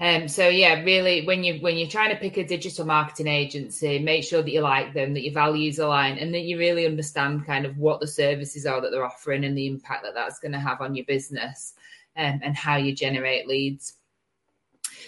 Um, 0.00 0.28
so 0.28 0.48
yeah, 0.48 0.82
really, 0.82 1.26
when 1.26 1.42
you 1.42 1.60
when 1.60 1.76
you're 1.76 1.88
trying 1.88 2.10
to 2.10 2.20
pick 2.20 2.36
a 2.36 2.44
digital 2.44 2.86
marketing 2.86 3.26
agency, 3.26 3.98
make 3.98 4.24
sure 4.24 4.42
that 4.42 4.50
you 4.50 4.60
like 4.60 4.94
them, 4.94 5.14
that 5.14 5.24
your 5.24 5.34
values 5.34 5.78
align, 5.78 6.18
and 6.18 6.32
that 6.34 6.42
you 6.42 6.58
really 6.58 6.86
understand 6.86 7.46
kind 7.46 7.66
of 7.66 7.76
what 7.78 8.00
the 8.00 8.06
services 8.06 8.64
are 8.64 8.80
that 8.80 8.90
they're 8.90 9.04
offering 9.04 9.44
and 9.44 9.58
the 9.58 9.66
impact 9.66 10.04
that 10.04 10.14
that's 10.14 10.38
going 10.38 10.52
to 10.52 10.58
have 10.58 10.80
on 10.80 10.94
your 10.94 11.04
business, 11.04 11.74
um, 12.16 12.40
and 12.42 12.56
how 12.56 12.76
you 12.76 12.94
generate 12.94 13.48
leads. 13.48 13.94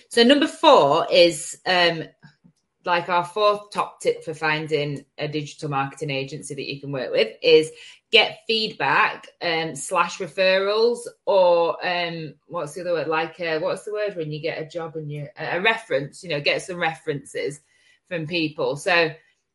So 0.09 0.24
number 0.24 0.48
four 0.48 1.07
is 1.11 1.59
um, 1.66 2.03
like 2.85 3.09
our 3.09 3.25
fourth 3.25 3.71
top 3.71 4.01
tip 4.01 4.25
for 4.25 4.33
finding 4.33 5.05
a 5.19 5.29
digital 5.29 5.69
marketing 5.69 6.11
agency 6.11 6.55
that 6.55 6.73
you 6.73 6.81
can 6.81 6.93
work 6.93 7.11
with 7.11 7.37
is 7.43 7.71
get 8.11 8.40
feedback 8.47 9.29
um, 9.43 9.77
slash 9.77 10.19
referrals 10.19 11.01
or 11.27 11.77
um, 11.87 12.35
what's 12.47 12.75
the 12.75 12.81
other 12.81 12.93
word? 12.93 13.09
Like 13.09 13.38
uh, 13.40 13.59
what's 13.61 13.85
the 13.85 13.93
word 13.93 14.16
when 14.16 14.33
you 14.33 14.40
get 14.40 14.61
a 14.61 14.66
job 14.66 14.97
and 14.97 15.11
you 15.11 15.29
a 15.37 15.61
reference 15.61 16.23
you 16.23 16.31
know 16.31 16.40
get 16.40 16.62
some 16.62 16.79
references 16.79 17.61
from 18.09 18.27
people. 18.27 18.77
So 18.77 19.12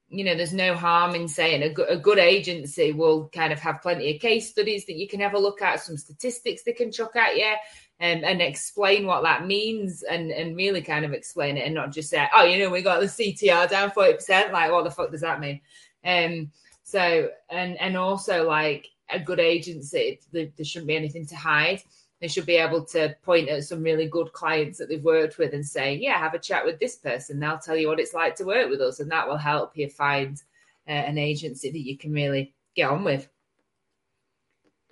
you 0.10 0.24
know 0.24 0.36
there's 0.36 0.54
no 0.54 0.76
harm 0.76 1.16
in 1.16 1.28
saying 1.28 1.64
a 1.64 1.82
a 1.84 1.98
good 1.98 2.20
agency 2.20 2.92
will 2.92 3.28
kind 3.30 3.52
of 3.52 3.60
have 3.60 3.82
plenty 3.82 4.14
of 4.14 4.22
case 4.22 4.50
studies 4.50 4.86
that 4.86 4.98
you 4.98 5.08
can 5.08 5.20
have 5.20 5.34
a 5.34 5.40
look 5.40 5.64
at 5.64 5.80
some 5.80 5.98
statistics 5.98 6.64
they 6.64 6.74
can 6.74 6.92
chuck 6.92 7.16
at 7.16 7.36
you 7.36 7.52
and, 8.00 8.24
and 8.26 8.42
explain 8.42 9.06
what 9.06 9.24
that 9.24 9.46
means 9.46 10.04
and, 10.04 10.32
and 10.32 10.58
really 10.58 10.82
kind 10.82 11.06
of 11.06 11.14
explain 11.14 11.58
it 11.58 11.66
and 11.66 11.74
not 11.74 11.92
just 11.92 12.10
say, 12.10 12.28
oh, 12.34 12.44
you 12.44 12.60
know, 12.60 12.70
we 12.70 12.82
got 12.82 13.00
the 13.00 13.06
CTR 13.06 13.70
down 13.70 13.92
40%. 13.92 14.52
Like, 14.52 14.72
what 14.72 14.84
the 14.84 14.92
fuck 14.92 15.12
does 15.12 15.22
that 15.22 15.40
mean? 15.40 15.62
Um, 16.04 16.52
so, 16.84 17.30
and, 17.50 17.80
and 17.80 17.96
also 17.96 18.48
like 18.48 18.88
a 19.10 19.20
good 19.20 19.40
agency, 19.40 20.20
there, 20.32 20.48
there 20.58 20.66
shouldn't 20.66 20.88
be 20.88 20.96
anything 20.96 21.26
to 21.28 21.36
hide. 21.36 21.82
They 22.20 22.28
should 22.28 22.46
be 22.46 22.56
able 22.56 22.84
to 22.86 23.16
point 23.24 23.50
at 23.50 23.64
some 23.64 23.84
really 23.84 24.08
good 24.08 24.32
clients 24.34 24.78
that 24.80 24.90
they've 24.90 25.04
worked 25.04 25.38
with 25.38 25.54
and 25.54 25.66
say, 25.66 25.96
yeah, 25.96 26.18
have 26.18 26.34
a 26.34 26.40
chat 26.40 26.66
with 26.66 26.80
this 26.80 26.96
person. 26.96 27.40
They'll 27.40 27.60
tell 27.60 27.78
you 27.78 27.88
what 27.88 28.00
it's 28.00 28.14
like 28.14 28.36
to 28.36 28.46
work 28.46 28.70
with 28.70 28.82
us. 28.82 29.00
And 29.00 29.12
that 29.12 29.28
will 29.28 29.38
help 29.38 29.78
you 29.78 29.90
find 29.90 30.42
uh, 30.88 30.92
an 30.92 31.18
agency 31.18 31.72
that 31.72 31.86
you 31.86 31.98
can 31.98 32.14
really 32.14 32.54
get 32.76 32.90
on 32.90 33.04
with. 33.04 33.28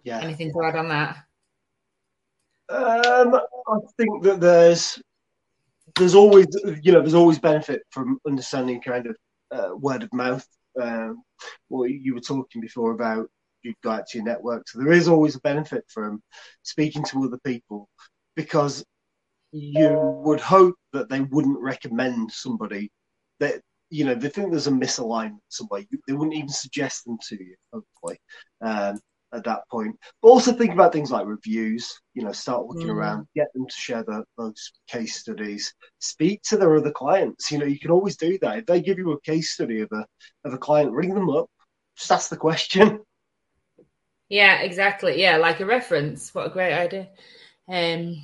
Yeah. 0.04 0.20
Anything 0.20 0.52
to 0.52 0.64
add 0.64 0.76
on 0.76 0.90
that? 0.90 1.18
Um, 2.70 3.36
I 3.36 3.78
think 3.98 4.24
that 4.24 4.40
there's 4.40 5.02
there's 5.96 6.16
always 6.16 6.48
you 6.82 6.92
know 6.92 7.02
there's 7.02 7.14
always 7.14 7.40
benefit 7.40 7.84
from 7.92 8.20
understanding 8.28 8.82
kind 8.82 9.08
of 9.08 9.18
uh, 9.52 9.76
word 9.76 10.04
of 10.04 10.14
mouth. 10.14 10.46
Um, 10.82 11.24
what 11.68 11.92
you 11.92 12.16
were 12.16 12.22
talking 12.22 12.62
before 12.62 12.92
about 12.92 13.30
you 13.64 13.74
go 13.84 13.92
out 13.92 14.08
to 14.08 14.18
your 14.18 14.26
network, 14.26 14.68
so 14.68 14.80
there 14.80 14.92
is 14.92 15.08
always 15.08 15.36
a 15.36 15.42
benefit 15.42 15.84
from 15.88 16.22
speaking 16.64 17.04
to 17.06 17.24
other 17.24 17.40
people 17.46 17.90
because 18.36 18.84
you 19.52 19.90
would 20.24 20.40
hope 20.42 20.76
that 20.94 21.10
they 21.10 21.22
wouldn't 21.22 21.60
recommend 21.60 22.32
somebody 22.32 22.92
that 23.40 23.62
you 23.90 24.04
know 24.04 24.16
they 24.16 24.30
think 24.30 24.50
there's 24.50 24.68
a 24.68 24.72
misalignment 24.72 25.38
somewhere. 25.50 25.84
they 26.08 26.14
wouldn't 26.14 26.36
even 26.36 26.50
suggest 26.50 27.06
them 27.06 27.18
to 27.30 27.36
you, 27.36 27.56
hopefully. 27.72 28.18
Um, 28.62 29.00
at 29.34 29.44
that 29.46 29.62
point. 29.72 29.96
But 30.22 30.30
also 30.30 30.54
think 30.54 30.74
about 30.74 30.94
things 30.94 31.12
like 31.12 31.26
reviews. 31.26 31.92
You 32.14 32.24
know, 32.24 32.32
start 32.32 32.66
looking 32.66 32.88
Mm. 32.88 32.96
around, 32.96 33.28
get 33.36 33.52
them 33.54 33.66
to 33.68 33.76
share 33.76 34.04
the, 34.04 34.24
those 34.38 34.72
case 34.88 35.16
studies, 35.20 35.74
speak 36.00 36.42
to 36.44 36.58
their 36.58 36.76
other 36.76 36.92
clients. 36.92 37.52
You 37.52 37.58
know, 37.58 37.66
you 37.66 37.80
can 37.80 37.92
always 37.92 38.18
do 38.18 38.38
that. 38.40 38.60
If 38.60 38.66
they 38.66 38.82
give 38.82 38.98
you 38.98 39.12
a 39.12 39.22
case 39.22 39.54
study 39.54 39.82
of 39.82 39.90
a 39.92 40.06
of 40.46 40.54
a 40.54 40.58
client, 40.58 40.92
ring 40.92 41.14
them 41.14 41.30
up, 41.30 41.48
just 41.98 42.12
ask 42.12 42.30
the 42.30 42.38
question. 42.38 43.00
Yeah, 44.30 44.62
exactly. 44.62 45.22
Yeah, 45.22 45.38
like 45.38 45.60
a 45.60 45.66
reference. 45.66 46.34
What 46.34 46.48
a 46.48 46.50
great 46.50 46.74
idea. 46.74 47.10
Um, 47.68 48.16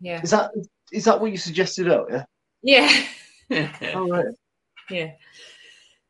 yeah. 0.00 0.20
Is 0.22 0.30
that 0.30 0.52
is 0.92 1.04
that 1.06 1.20
what 1.20 1.32
you 1.32 1.38
suggested 1.38 1.88
earlier? 1.88 2.26
Yeah. 2.62 2.88
Oh 3.94 4.08
right. 4.08 4.26
yeah. 4.90 5.12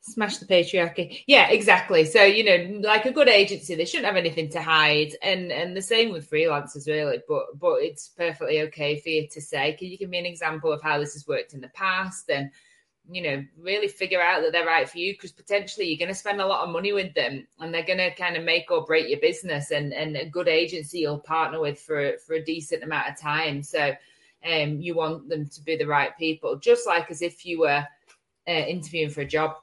Smash 0.09 0.39
the 0.39 0.47
patriarchy. 0.47 1.25
Yeah, 1.27 1.49
exactly. 1.49 2.05
So, 2.05 2.23
you 2.23 2.45
know, 2.45 2.89
like 2.89 3.07
a 3.07 3.13
good 3.13 3.29
agency, 3.29 3.75
they 3.75 3.85
shouldn't 3.85 4.07
have 4.07 4.17
anything 4.17 4.49
to 4.51 4.63
hide. 4.63 5.17
And 5.21 5.51
and 5.51 5.77
the 5.77 5.83
same 5.83 6.13
with 6.13 6.31
freelancers 6.31 6.87
really, 6.87 7.21
but 7.29 7.59
but 7.59 7.83
it's 7.83 8.09
perfectly 8.09 8.63
okay 8.63 9.01
for 9.01 9.09
you 9.09 9.27
to 9.29 9.41
say, 9.41 9.73
can 9.73 9.89
you 9.89 9.99
give 9.99 10.09
me 10.09 10.19
an 10.19 10.27
example 10.27 10.73
of 10.73 10.81
how 10.81 10.99
this 11.01 11.15
has 11.15 11.27
worked 11.27 11.55
in 11.55 11.61
the 11.61 11.69
past? 11.71 12.31
And 12.31 12.51
you 13.11 13.23
know, 13.23 13.45
really 13.59 13.89
figure 13.89 14.21
out 14.21 14.43
that 14.43 14.53
they're 14.53 14.67
right 14.67 14.89
for 14.89 14.99
you 14.99 15.13
because 15.15 15.33
potentially 15.33 15.87
you're 15.87 15.99
going 15.99 16.09
to 16.09 16.15
spend 16.15 16.41
a 16.41 16.47
lot 16.47 16.65
of 16.65 16.73
money 16.73 16.93
with 16.93 17.15
them 17.15 17.47
and 17.61 17.73
they're 17.73 17.85
going 17.85 17.99
to 17.99 18.15
kind 18.15 18.37
of 18.37 18.45
make 18.45 18.71
or 18.71 18.85
break 18.85 19.09
your 19.09 19.21
business 19.21 19.71
and, 19.71 19.93
and 19.93 20.17
a 20.17 20.29
good 20.29 20.49
agency 20.49 21.01
you'll 21.01 21.19
partner 21.19 21.61
with 21.61 21.79
for, 21.79 22.15
for 22.27 22.35
a 22.35 22.45
decent 22.45 22.83
amount 22.83 23.09
of 23.09 23.21
time. 23.21 23.63
So 23.63 23.95
um, 24.45 24.81
you 24.81 24.95
want 24.95 25.29
them 25.29 25.47
to 25.47 25.63
be 25.63 25.77
the 25.77 25.87
right 25.87 26.17
people, 26.19 26.57
just 26.57 26.87
like 26.87 27.11
as 27.11 27.23
if 27.23 27.47
you 27.47 27.61
were 27.61 27.87
uh, 28.49 28.51
interviewing 28.51 29.11
for 29.11 29.21
a 29.21 29.27
job. 29.27 29.57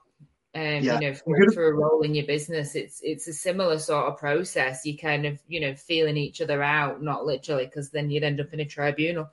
Um, 0.56 0.84
Yeah. 0.84 1.00
you 1.00 1.10
know, 1.10 1.14
for, 1.16 1.52
for 1.52 1.68
a 1.68 1.74
role 1.74 2.02
in 2.02 2.14
your 2.14 2.26
business, 2.26 2.76
it's 2.76 3.02
it's 3.02 3.28
a 3.28 3.34
similar 3.34 3.80
sort 3.80 4.06
of 4.06 4.20
process. 4.20 4.86
You 4.86 4.98
kind 4.98 5.26
of, 5.26 5.40
you 5.48 5.60
know, 5.60 5.74
feeling 5.74 6.18
each 6.18 6.42
other 6.42 6.62
out, 6.62 7.02
not 7.02 7.26
literally, 7.26 7.66
because 7.66 7.90
then 7.90 8.10
you'd 8.10 8.24
end 8.24 8.40
up 8.40 8.54
in 8.54 8.60
a 8.60 8.66
tribunal, 8.66 9.30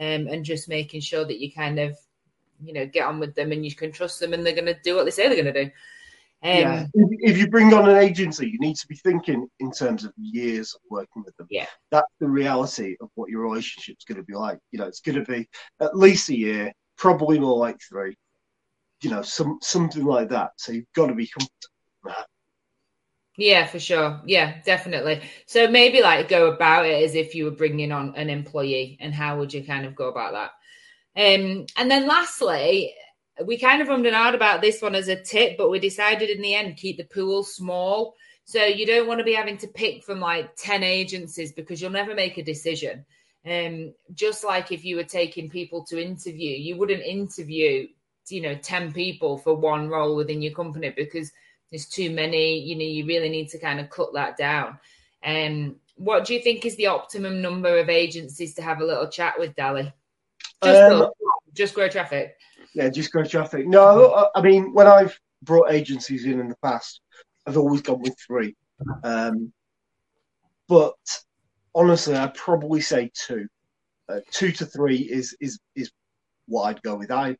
um, 0.00 0.26
and 0.26 0.44
just 0.44 0.68
making 0.68 1.00
sure 1.00 1.24
that 1.24 1.38
you 1.38 1.52
kind 1.52 1.78
of 1.78 1.96
you 2.62 2.72
know 2.72 2.86
get 2.86 3.06
on 3.06 3.18
with 3.18 3.34
them 3.34 3.52
and 3.52 3.64
you 3.64 3.74
can 3.74 3.92
trust 3.92 4.20
them 4.20 4.32
and 4.32 4.46
they're 4.46 4.54
going 4.54 4.64
to 4.64 4.76
do 4.82 4.94
what 4.94 5.04
they 5.04 5.10
say 5.10 5.26
they're 5.26 5.42
going 5.42 5.52
to 5.52 5.64
do 5.64 5.70
um, 6.44 6.50
yeah. 6.50 6.86
If, 6.92 7.08
if 7.20 7.38
you 7.38 7.48
bring 7.48 7.72
on 7.72 7.88
an 7.88 7.96
agency, 7.96 8.50
you 8.50 8.58
need 8.58 8.76
to 8.76 8.86
be 8.86 8.96
thinking 8.96 9.48
in 9.60 9.70
terms 9.72 10.04
of 10.04 10.12
years 10.18 10.74
of 10.74 10.82
working 10.90 11.22
with 11.24 11.34
them. 11.38 11.46
Yeah. 11.50 11.64
That's 11.90 12.12
the 12.20 12.28
reality 12.28 12.96
of 13.00 13.08
what 13.14 13.30
your 13.30 13.40
relationship's 13.40 14.04
going 14.04 14.18
to 14.18 14.24
be 14.24 14.34
like. 14.34 14.58
You 14.70 14.78
know, 14.78 14.84
it's 14.84 15.00
going 15.00 15.24
to 15.24 15.32
be 15.32 15.48
at 15.80 15.96
least 15.96 16.28
a 16.28 16.36
year, 16.36 16.72
probably 16.98 17.38
more 17.38 17.56
like 17.56 17.80
three. 17.80 18.14
You 19.04 19.10
know, 19.10 19.22
some 19.22 19.58
something 19.62 20.04
like 20.04 20.30
that. 20.30 20.52
So 20.56 20.72
you've 20.72 20.92
got 20.94 21.08
to 21.08 21.14
be 21.14 21.28
comfortable 21.28 22.24
yeah 23.36 23.66
for 23.66 23.78
sure. 23.78 24.20
Yeah 24.26 24.60
definitely. 24.64 25.22
So 25.46 25.68
maybe 25.68 26.00
like 26.02 26.28
go 26.28 26.52
about 26.52 26.86
it 26.86 27.02
as 27.02 27.14
if 27.14 27.34
you 27.34 27.44
were 27.44 27.50
bringing 27.50 27.92
on 27.92 28.14
an 28.16 28.30
employee 28.30 28.96
and 29.00 29.12
how 29.12 29.38
would 29.38 29.52
you 29.52 29.64
kind 29.64 29.86
of 29.86 29.96
go 29.96 30.08
about 30.08 30.32
that? 30.32 30.50
Um 31.16 31.66
and 31.76 31.90
then 31.90 32.06
lastly 32.06 32.94
we 33.44 33.58
kind 33.58 33.82
of 33.82 33.88
ummed 33.88 34.06
and 34.06 34.14
ahed 34.14 34.34
about 34.34 34.60
this 34.60 34.80
one 34.80 34.94
as 34.94 35.08
a 35.08 35.20
tip 35.20 35.56
but 35.58 35.70
we 35.70 35.80
decided 35.80 36.30
in 36.30 36.42
the 36.42 36.54
end 36.54 36.76
keep 36.76 36.96
the 36.96 37.04
pool 37.04 37.42
small. 37.42 38.14
So 38.44 38.64
you 38.64 38.86
don't 38.86 39.08
want 39.08 39.18
to 39.18 39.24
be 39.24 39.34
having 39.34 39.56
to 39.58 39.68
pick 39.68 40.04
from 40.04 40.20
like 40.20 40.54
10 40.56 40.82
agencies 40.82 41.52
because 41.52 41.80
you'll 41.80 41.90
never 41.90 42.14
make 42.14 42.38
a 42.38 42.42
decision. 42.42 43.04
Um 43.48 43.94
just 44.12 44.44
like 44.44 44.70
if 44.70 44.84
you 44.84 44.94
were 44.96 45.04
taking 45.04 45.50
people 45.50 45.84
to 45.86 46.00
interview 46.00 46.56
you 46.56 46.76
wouldn't 46.76 47.02
interview 47.02 47.88
you 48.28 48.40
know 48.40 48.54
10 48.54 48.92
people 48.92 49.38
for 49.38 49.54
one 49.54 49.88
role 49.88 50.16
within 50.16 50.40
your 50.42 50.52
company 50.52 50.90
because 50.96 51.32
there's 51.70 51.86
too 51.86 52.10
many 52.10 52.58
you 52.58 52.76
know 52.76 52.84
you 52.84 53.06
really 53.06 53.28
need 53.28 53.48
to 53.48 53.58
kind 53.58 53.80
of 53.80 53.90
cut 53.90 54.12
that 54.14 54.36
down 54.36 54.78
um 55.24 55.76
what 55.96 56.24
do 56.24 56.34
you 56.34 56.40
think 56.40 56.64
is 56.64 56.76
the 56.76 56.86
optimum 56.86 57.40
number 57.40 57.78
of 57.78 57.88
agencies 57.88 58.54
to 58.54 58.62
have 58.62 58.80
a 58.80 58.84
little 58.84 59.08
chat 59.08 59.38
with 59.38 59.54
dali 59.54 59.92
just, 60.62 60.82
Um, 60.82 60.98
grow, 60.98 61.12
just 61.52 61.74
grow 61.74 61.88
traffic 61.88 62.36
Yeah, 62.74 62.88
just 62.88 63.12
grow 63.12 63.24
traffic. 63.24 63.66
No, 63.66 64.12
I- 64.14 64.38
I 64.38 64.42
mean 64.42 64.72
when 64.72 64.86
I've 64.86 65.18
brought 65.42 65.70
agencies 65.70 66.24
in 66.24 66.40
in 66.40 66.48
the 66.48 66.56
past, 66.62 67.00
I've 67.46 67.56
always 67.58 67.82
gone 67.82 68.00
with 68.00 68.16
three. 68.26 68.56
Um, 69.04 69.52
but 70.68 70.96
honestly, 71.74 72.14
I'd 72.16 72.34
probably 72.34 72.80
say 72.80 73.10
two. 73.14 73.46
Uh, 74.08 74.20
two 74.30 74.52
to 74.52 74.66
three 74.66 74.96
is 74.98 75.36
is 75.40 75.58
is 75.74 75.90
what 76.46 76.62
I'd 76.64 76.82
go 76.82 76.96
with. 76.96 77.10
I, 77.10 77.36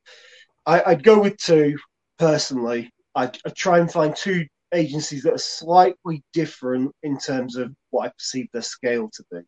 I 0.67 0.83
I'd 0.87 1.03
go 1.03 1.21
with 1.21 1.37
two 1.39 1.77
personally. 2.19 2.91
I'd, 3.15 3.39
I'd 3.47 3.55
try 3.55 3.79
and 3.79 3.91
find 3.91 4.15
two 4.15 4.47
agencies 4.73 5.23
that 5.23 5.35
are 5.35 5.39
slightly 5.39 6.23
different 6.33 6.93
in 7.03 7.17
terms 7.19 7.57
of 7.57 7.73
what 7.91 8.07
I 8.07 8.09
perceive 8.11 8.49
their 8.53 8.63
scale 8.63 9.09
to 9.15 9.25
be, 9.31 9.39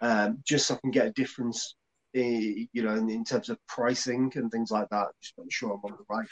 um, 0.00 0.38
just 0.46 0.66
so 0.66 0.74
I 0.74 0.78
can 0.78 0.90
get 0.90 1.06
a 1.06 1.12
difference 1.12 1.74
eh, 2.14 2.66
you 2.72 2.82
know, 2.82 2.94
in, 2.94 3.08
in 3.10 3.24
terms 3.24 3.48
of 3.48 3.58
pricing 3.68 4.32
and 4.34 4.50
things 4.50 4.70
like 4.70 4.88
that. 4.90 5.08
Just 5.22 5.34
make 5.38 5.52
sure 5.52 5.72
I'm 5.72 5.90
on 5.90 5.96
the 5.98 6.04
right 6.08 6.28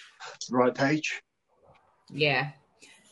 the 0.48 0.56
right 0.56 0.74
page. 0.74 1.20
Yeah. 2.10 2.50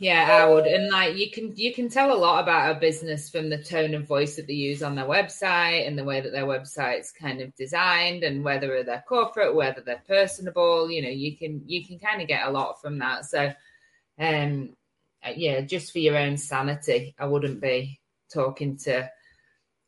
Yeah, 0.01 0.45
I 0.45 0.49
would. 0.49 0.67
And 0.67 0.91
like 0.91 1.17
you 1.17 1.31
can 1.31 1.57
you 1.57 1.75
can 1.75 1.89
tell 1.89 2.13
a 2.13 2.17
lot 2.17 2.43
about 2.43 2.77
a 2.77 2.79
business 2.79 3.29
from 3.29 3.51
the 3.51 3.63
tone 3.63 3.95
of 3.95 4.07
voice 4.07 4.37
that 4.37 4.47
they 4.47 4.53
use 4.53 4.81
on 4.81 4.95
their 4.95 5.07
website 5.07 5.89
and 5.89 5.99
the 5.99 6.05
way 6.05 6.21
that 6.21 6.31
their 6.31 6.47
website's 6.47 7.11
kind 7.11 7.41
of 7.41 7.55
designed 7.57 8.23
and 8.23 8.45
whether 8.45 8.85
they're 8.85 9.05
corporate, 9.09 9.57
whether 9.57 9.81
they're 9.81 10.03
personable, 10.07 10.89
you 10.89 11.03
know, 11.03 11.09
you 11.09 11.37
can 11.37 11.63
you 11.67 11.85
can 11.85 11.99
kind 11.99 12.23
of 12.23 12.29
get 12.29 12.47
a 12.47 12.51
lot 12.51 12.81
from 12.81 12.99
that. 13.01 13.25
So 13.25 13.53
um 14.21 14.77
yeah, 15.35 15.63
just 15.63 15.91
for 15.93 15.99
your 15.99 16.17
own 16.17 16.37
sanity, 16.37 17.17
I 17.19 17.27
wouldn't 17.27 17.61
be 17.61 18.01
talking 18.33 18.77
to 18.77 19.11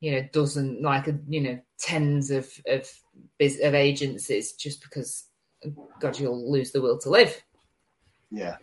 you 0.01 0.13
know 0.13 0.29
dozen 0.33 0.83
like 0.83 1.07
a, 1.07 1.19
you 1.29 1.41
know 1.41 1.61
tens 1.79 2.33
of 2.33 2.51
of 2.67 2.91
of 3.41 3.75
agencies 3.75 4.55
just 4.55 4.83
because 4.83 5.27
god 6.01 6.19
you'll 6.19 6.51
lose 6.51 6.73
the 6.73 6.81
will 6.81 6.99
to 6.99 7.11
live. 7.11 7.41
Yeah. 8.33 8.57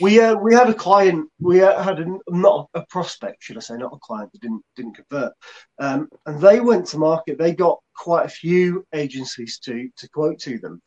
We 0.00 0.20
uh, 0.20 0.34
we 0.34 0.54
had 0.54 0.68
a 0.68 0.74
client. 0.74 1.28
We 1.40 1.62
uh, 1.62 1.82
had 1.82 2.00
a, 2.00 2.06
not 2.28 2.68
a 2.74 2.84
prospect, 2.86 3.42
should 3.42 3.56
I 3.56 3.60
say, 3.60 3.76
not 3.76 3.94
a 3.94 3.98
client 3.98 4.32
that 4.32 4.40
didn't 4.40 4.62
didn't 4.76 4.96
convert, 4.96 5.32
um, 5.78 6.08
and 6.26 6.40
they 6.40 6.60
went 6.60 6.86
to 6.88 6.98
market. 6.98 7.38
They 7.38 7.54
got 7.54 7.78
quite 7.94 8.26
a 8.26 8.30
few 8.30 8.84
agencies 8.94 9.58
to 9.60 9.88
to 9.96 10.08
quote 10.10 10.38
to 10.40 10.58
them, 10.58 10.82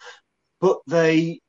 but 0.62 0.78
they 0.88 1.40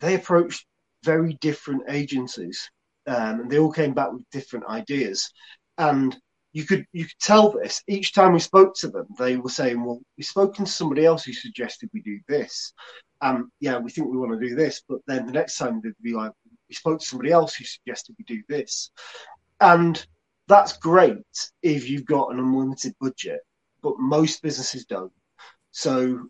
they 0.00 0.14
approached 0.14 0.66
very 1.04 1.34
different 1.40 1.82
agencies, 1.88 2.70
um, 3.06 3.40
and 3.40 3.50
they 3.50 3.58
all 3.58 3.72
came 3.72 3.94
back 3.94 4.12
with 4.12 4.28
different 4.30 4.66
ideas, 4.66 5.30
and 5.78 6.16
you 6.52 6.64
could 6.64 6.86
you 6.92 7.04
could 7.04 7.20
tell 7.20 7.50
this 7.50 7.82
each 7.86 8.14
time 8.14 8.32
we 8.32 8.40
spoke 8.40 8.74
to 8.76 8.88
them. 8.88 9.06
They 9.18 9.36
were 9.36 9.50
saying, 9.50 9.82
"Well, 9.84 10.00
we've 10.16 10.26
spoken 10.26 10.64
to 10.64 10.70
somebody 10.70 11.04
else 11.04 11.24
who 11.24 11.32
suggested 11.32 11.90
we 11.92 12.02
do 12.02 12.18
this." 12.28 12.72
Um, 13.20 13.50
yeah, 13.60 13.78
we 13.78 13.90
think 13.90 14.08
we 14.08 14.16
want 14.16 14.38
to 14.38 14.48
do 14.48 14.54
this, 14.54 14.82
but 14.88 15.00
then 15.06 15.26
the 15.26 15.32
next 15.32 15.56
time 15.56 15.80
they'd 15.82 15.92
be 16.02 16.14
like, 16.14 16.32
we 16.68 16.74
spoke 16.74 17.00
to 17.00 17.06
somebody 17.06 17.32
else 17.32 17.54
who 17.54 17.64
suggested 17.64 18.16
we 18.18 18.24
do 18.24 18.42
this. 18.48 18.90
And 19.60 20.04
that's 20.46 20.76
great 20.78 21.18
if 21.62 21.88
you've 21.88 22.06
got 22.06 22.32
an 22.32 22.38
unlimited 22.38 22.94
budget, 23.00 23.40
but 23.82 23.98
most 23.98 24.42
businesses 24.42 24.84
don't. 24.84 25.12
So, 25.70 26.28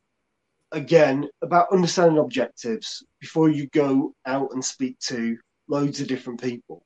again, 0.72 1.28
about 1.42 1.72
understanding 1.72 2.18
objectives 2.18 3.04
before 3.20 3.48
you 3.48 3.68
go 3.68 4.14
out 4.26 4.52
and 4.52 4.64
speak 4.64 4.98
to 5.00 5.38
loads 5.68 6.00
of 6.00 6.08
different 6.08 6.42
people, 6.42 6.84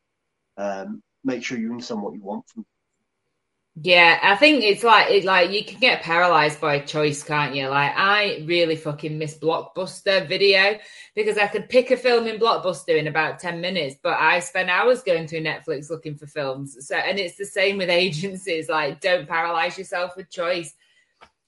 um, 0.57 1.03
make 1.25 1.43
sure 1.45 1.59
you 1.59 1.71
understand 1.71 2.03
what 2.03 2.15
you 2.15 2.23
want 2.23 2.47
from 2.49 2.65
Yeah, 3.75 4.19
I 4.23 4.37
think 4.37 4.63
it's 4.65 4.85
like 4.85 5.11
it 5.11 5.25
like 5.25 5.51
you 5.51 5.65
can 5.65 5.81
get 5.81 6.03
paralyzed 6.03 6.61
by 6.61 6.79
choice, 6.81 7.23
can't 7.23 7.55
you? 7.55 7.69
Like 7.69 7.93
I 7.97 8.45
really 8.45 8.77
fucking 8.77 9.17
miss 9.17 9.39
Blockbuster 9.39 10.29
video 10.29 10.79
because 11.15 11.39
I 11.39 11.47
could 11.47 11.71
pick 11.71 11.91
a 11.91 11.97
film 11.97 12.27
in 12.27 12.39
Blockbuster 12.39 12.99
in 12.99 13.07
about 13.07 13.39
10 13.39 13.63
minutes, 13.63 13.97
but 14.03 14.19
I 14.19 14.41
spend 14.41 14.69
hours 14.69 15.03
going 15.03 15.27
through 15.27 15.41
Netflix 15.41 15.89
looking 15.89 16.17
for 16.17 16.27
films. 16.27 16.87
So 16.87 16.97
and 16.97 17.19
it's 17.19 17.39
the 17.39 17.47
same 17.47 17.79
with 17.79 17.89
agencies, 17.91 18.69
like 18.69 19.01
don't 19.01 19.27
paralyze 19.27 19.79
yourself 19.79 20.17
with 20.19 20.31
choice. 20.31 20.75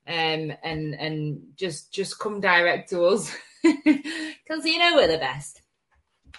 Um 0.06 0.52
and 0.62 0.94
and 0.94 1.42
just 1.56 1.92
just 1.92 2.18
come 2.18 2.40
direct 2.40 2.88
to 2.90 3.04
us 3.04 3.36
because 3.62 4.64
you 4.64 4.78
know 4.78 4.94
we're 4.94 5.08
the 5.08 5.18
best. 5.18 5.60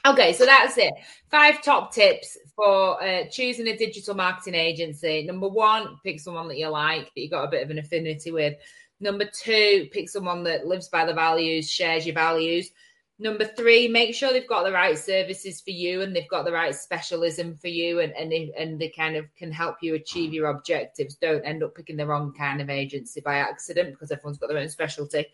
Okay, 0.06 0.34
so 0.34 0.46
that's 0.46 0.78
it. 0.78 0.94
Five 1.32 1.64
top 1.64 1.92
tips 1.92 2.38
for 2.56 3.02
uh, 3.04 3.26
choosing 3.32 3.68
a 3.68 3.76
digital 3.76 4.14
marketing 4.14 4.54
agency. 4.54 5.24
Number 5.24 5.48
one, 5.48 5.98
pick 6.04 6.20
someone 6.20 6.48
that 6.50 6.60
you 6.60 6.68
like, 6.68 7.06
that 7.06 7.22
you've 7.22 7.32
got 7.32 7.46
a 7.46 7.50
bit 7.52 7.64
of 7.64 7.72
an 7.72 7.80
affinity 7.80 8.32
with. 8.32 8.56
Number 9.00 9.26
two, 9.26 9.88
pick 9.92 10.10
someone 10.10 10.44
that 10.44 10.68
lives 10.68 10.90
by 10.90 11.06
the 11.06 11.14
values, 11.14 11.72
shares 11.72 12.06
your 12.06 12.14
values. 12.14 12.70
Number 13.18 13.46
three, 13.46 13.88
make 13.88 14.14
sure 14.14 14.32
they've 14.32 14.48
got 14.48 14.64
the 14.64 14.72
right 14.72 14.98
services 14.98 15.62
for 15.62 15.72
you 15.72 16.02
and 16.02 16.16
they've 16.16 16.30
got 16.30 16.46
the 16.46 16.52
right 16.52 16.76
specialism 16.76 17.56
for 17.56 17.70
you 17.70 18.02
and, 18.02 18.14
and, 18.14 18.32
they, 18.32 18.52
and 18.58 18.80
they 18.80 18.90
kind 18.90 19.16
of 19.16 19.26
can 19.36 19.52
help 19.52 19.78
you 19.82 19.96
achieve 19.96 20.34
your 20.34 20.50
objectives. 20.50 21.16
Don't 21.16 21.46
end 21.46 21.64
up 21.64 21.74
picking 21.74 21.98
the 21.98 22.06
wrong 22.06 22.34
kind 22.38 22.62
of 22.62 22.70
agency 22.70 23.22
by 23.22 23.38
accident 23.38 23.92
because 23.92 24.12
everyone's 24.12 24.38
got 24.38 24.50
their 24.50 24.58
own 24.58 24.70
specialty. 24.70 25.26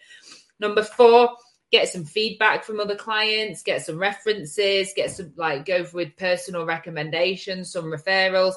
Number 0.60 0.84
four, 0.84 1.36
get 1.72 1.88
some 1.88 2.04
feedback 2.04 2.64
from 2.64 2.80
other 2.80 2.96
clients, 2.96 3.64
get 3.64 3.86
some 3.86 3.98
references, 3.98 4.94
get 4.96 5.12
some 5.12 5.34
like 5.38 5.66
go 5.66 5.86
with 5.94 6.18
personal 6.18 6.66
recommendations, 6.66 7.72
some 7.72 7.86
referrals. 7.86 8.56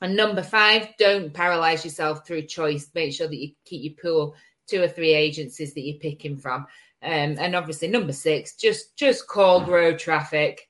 And 0.00 0.16
number 0.16 0.42
five, 0.42 0.88
don't 0.98 1.32
paralyze 1.32 1.84
yourself 1.84 2.26
through 2.26 2.42
choice. 2.42 2.90
Make 2.94 3.12
sure 3.12 3.28
that 3.28 3.36
you 3.36 3.52
keep 3.64 3.82
your 3.82 3.94
pool 4.00 4.34
two 4.66 4.82
or 4.82 4.88
three 4.88 5.14
agencies 5.14 5.74
that 5.74 5.82
you're 5.82 5.98
picking 5.98 6.36
from. 6.36 6.66
Um, 7.02 7.36
and 7.38 7.56
obviously 7.56 7.88
number 7.88 8.12
six, 8.12 8.54
just 8.54 8.96
just 8.96 9.26
call 9.26 9.64
grow 9.64 9.96
traffic. 9.96 10.68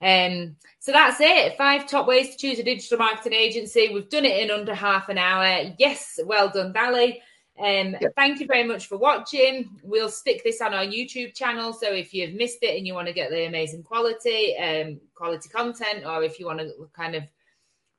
Um, 0.00 0.56
so 0.80 0.92
that's 0.92 1.20
it. 1.20 1.56
Five 1.56 1.86
top 1.86 2.06
ways 2.06 2.30
to 2.30 2.36
choose 2.36 2.58
a 2.58 2.62
digital 2.62 2.98
marketing 2.98 3.32
agency. 3.32 3.90
We've 3.92 4.08
done 4.08 4.24
it 4.24 4.38
in 4.38 4.50
under 4.50 4.74
half 4.74 5.08
an 5.08 5.18
hour. 5.18 5.74
Yes, 5.78 6.18
well 6.24 6.48
done, 6.48 6.72
Dally. 6.72 7.22
Um, 7.58 7.96
yeah. 8.00 8.08
Thank 8.16 8.40
you 8.40 8.46
very 8.46 8.64
much 8.64 8.86
for 8.86 8.98
watching. 8.98 9.70
We'll 9.84 10.08
stick 10.08 10.42
this 10.42 10.60
on 10.60 10.74
our 10.74 10.84
YouTube 10.84 11.34
channel. 11.34 11.72
So 11.72 11.92
if 11.92 12.12
you've 12.12 12.34
missed 12.34 12.58
it 12.62 12.76
and 12.76 12.86
you 12.86 12.94
want 12.94 13.06
to 13.06 13.14
get 13.14 13.30
the 13.30 13.46
amazing 13.46 13.84
quality, 13.84 14.56
um, 14.56 15.00
quality 15.14 15.48
content, 15.48 16.04
or 16.04 16.24
if 16.24 16.40
you 16.40 16.46
want 16.46 16.58
to 16.60 16.72
kind 16.92 17.14
of, 17.14 17.22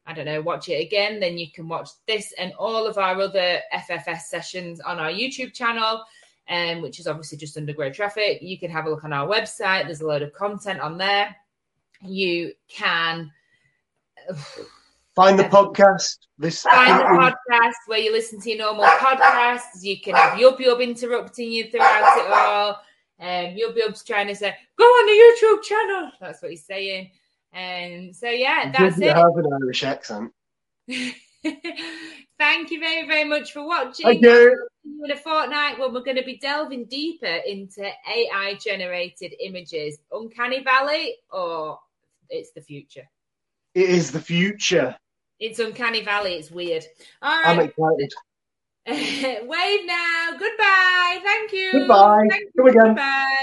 I 0.06 0.14
don't 0.14 0.26
know, 0.26 0.42
watch 0.42 0.68
it 0.68 0.86
again, 0.86 1.20
then 1.20 1.38
you 1.38 1.52
can 1.52 1.70
watch 1.70 1.90
this 2.06 2.34
and 2.38 2.54
all 2.60 2.86
of 2.86 2.98
our 2.98 3.20
other 3.20 3.62
FFS 3.74 4.24
sessions 4.24 4.82
on 4.82 5.00
our 5.00 5.10
YouTube 5.10 5.54
channel. 5.54 6.04
Um, 6.48 6.84
which 6.84 7.00
is 7.00 7.08
obviously 7.08 7.40
just 7.40 7.58
under 7.58 7.74
Grow 7.74 7.92
Traffic. 7.92 8.40
You 8.40 8.60
can 8.60 8.70
have 8.70 8.86
a 8.86 8.90
look 8.92 9.04
on 9.04 9.12
our 9.12 9.28
website. 9.28 9.86
There's 9.86 10.02
a 10.02 10.06
load 10.06 10.22
of 10.22 10.32
content 10.32 10.80
on 10.80 10.96
there. 10.96 11.36
You 12.04 12.54
can 12.68 13.32
Find 15.16 15.40
the 15.40 15.44
podcast. 15.44 16.18
This 16.38 16.62
find 16.64 17.00
the 17.00 17.06
podcast 17.06 17.74
where 17.88 18.00
you 18.00 18.12
listen 18.12 18.42
to 18.42 18.50
your 18.50 18.60
normal 18.60 18.84
podcasts. 18.84 19.82
You 19.82 20.02
can 20.02 20.14
have 20.14 20.38
Yub 20.38 20.60
Yub 20.60 20.84
interrupting 20.84 21.52
you 21.52 21.70
throughout 21.70 22.18
it 22.18 22.32
all. 22.32 22.70
Um, 23.22 23.56
Yub 23.56 23.78
Yub's 23.78 24.04
trying 24.04 24.28
to 24.28 24.36
say, 24.36 24.54
"Go 24.78 24.84
on 24.84 25.06
the 25.06 25.14
YouTube 25.14 25.64
channel." 25.64 26.12
That's 26.20 26.42
what 26.42 26.52
he's 26.52 26.66
saying. 26.66 27.12
And 27.54 28.10
um, 28.10 28.14
so 28.14 28.30
yeah, 28.30 28.74
that's 28.78 29.00
it. 29.00 29.16
Have 29.16 29.38
an 29.38 29.54
Irish 29.62 29.86
accent. 29.86 30.34
Thank 32.38 32.72
you 32.72 32.80
very, 32.82 33.08
very 33.08 33.24
much 33.24 33.54
for 33.54 33.66
watching. 33.66 34.06
Thank 34.06 34.22
you. 34.22 34.68
In 35.04 35.12
a 35.12 35.16
fortnight, 35.16 35.80
when 35.80 35.94
we're 35.94 36.04
going 36.04 36.18
to 36.18 36.24
be 36.24 36.38
delving 36.38 36.86
deeper 36.86 37.26
into 37.26 37.84
AI 37.86 38.58
generated 38.62 39.34
images, 39.40 39.98
Uncanny 40.12 40.62
Valley, 40.64 41.16
or 41.32 41.80
it's 42.30 42.52
the 42.52 42.62
future. 42.62 43.08
It 43.74 43.90
is 43.90 44.12
the 44.12 44.20
future. 44.20 44.98
It's 45.40 45.60
Uncanny 45.60 46.04
Valley. 46.04 46.34
It's 46.34 46.52
weird. 46.52 46.84
All 47.22 47.42
right. 47.42 47.48
I'm 47.48 47.60
excited. 47.60 48.14
Wave 49.48 49.86
now. 49.86 50.32
Goodbye. 50.38 51.20
Thank 51.24 51.52
you. 51.54 51.72
Goodbye. 51.72 52.28
Thank 52.30 52.52
you. 52.56 52.72
Goodbye. 52.72 53.36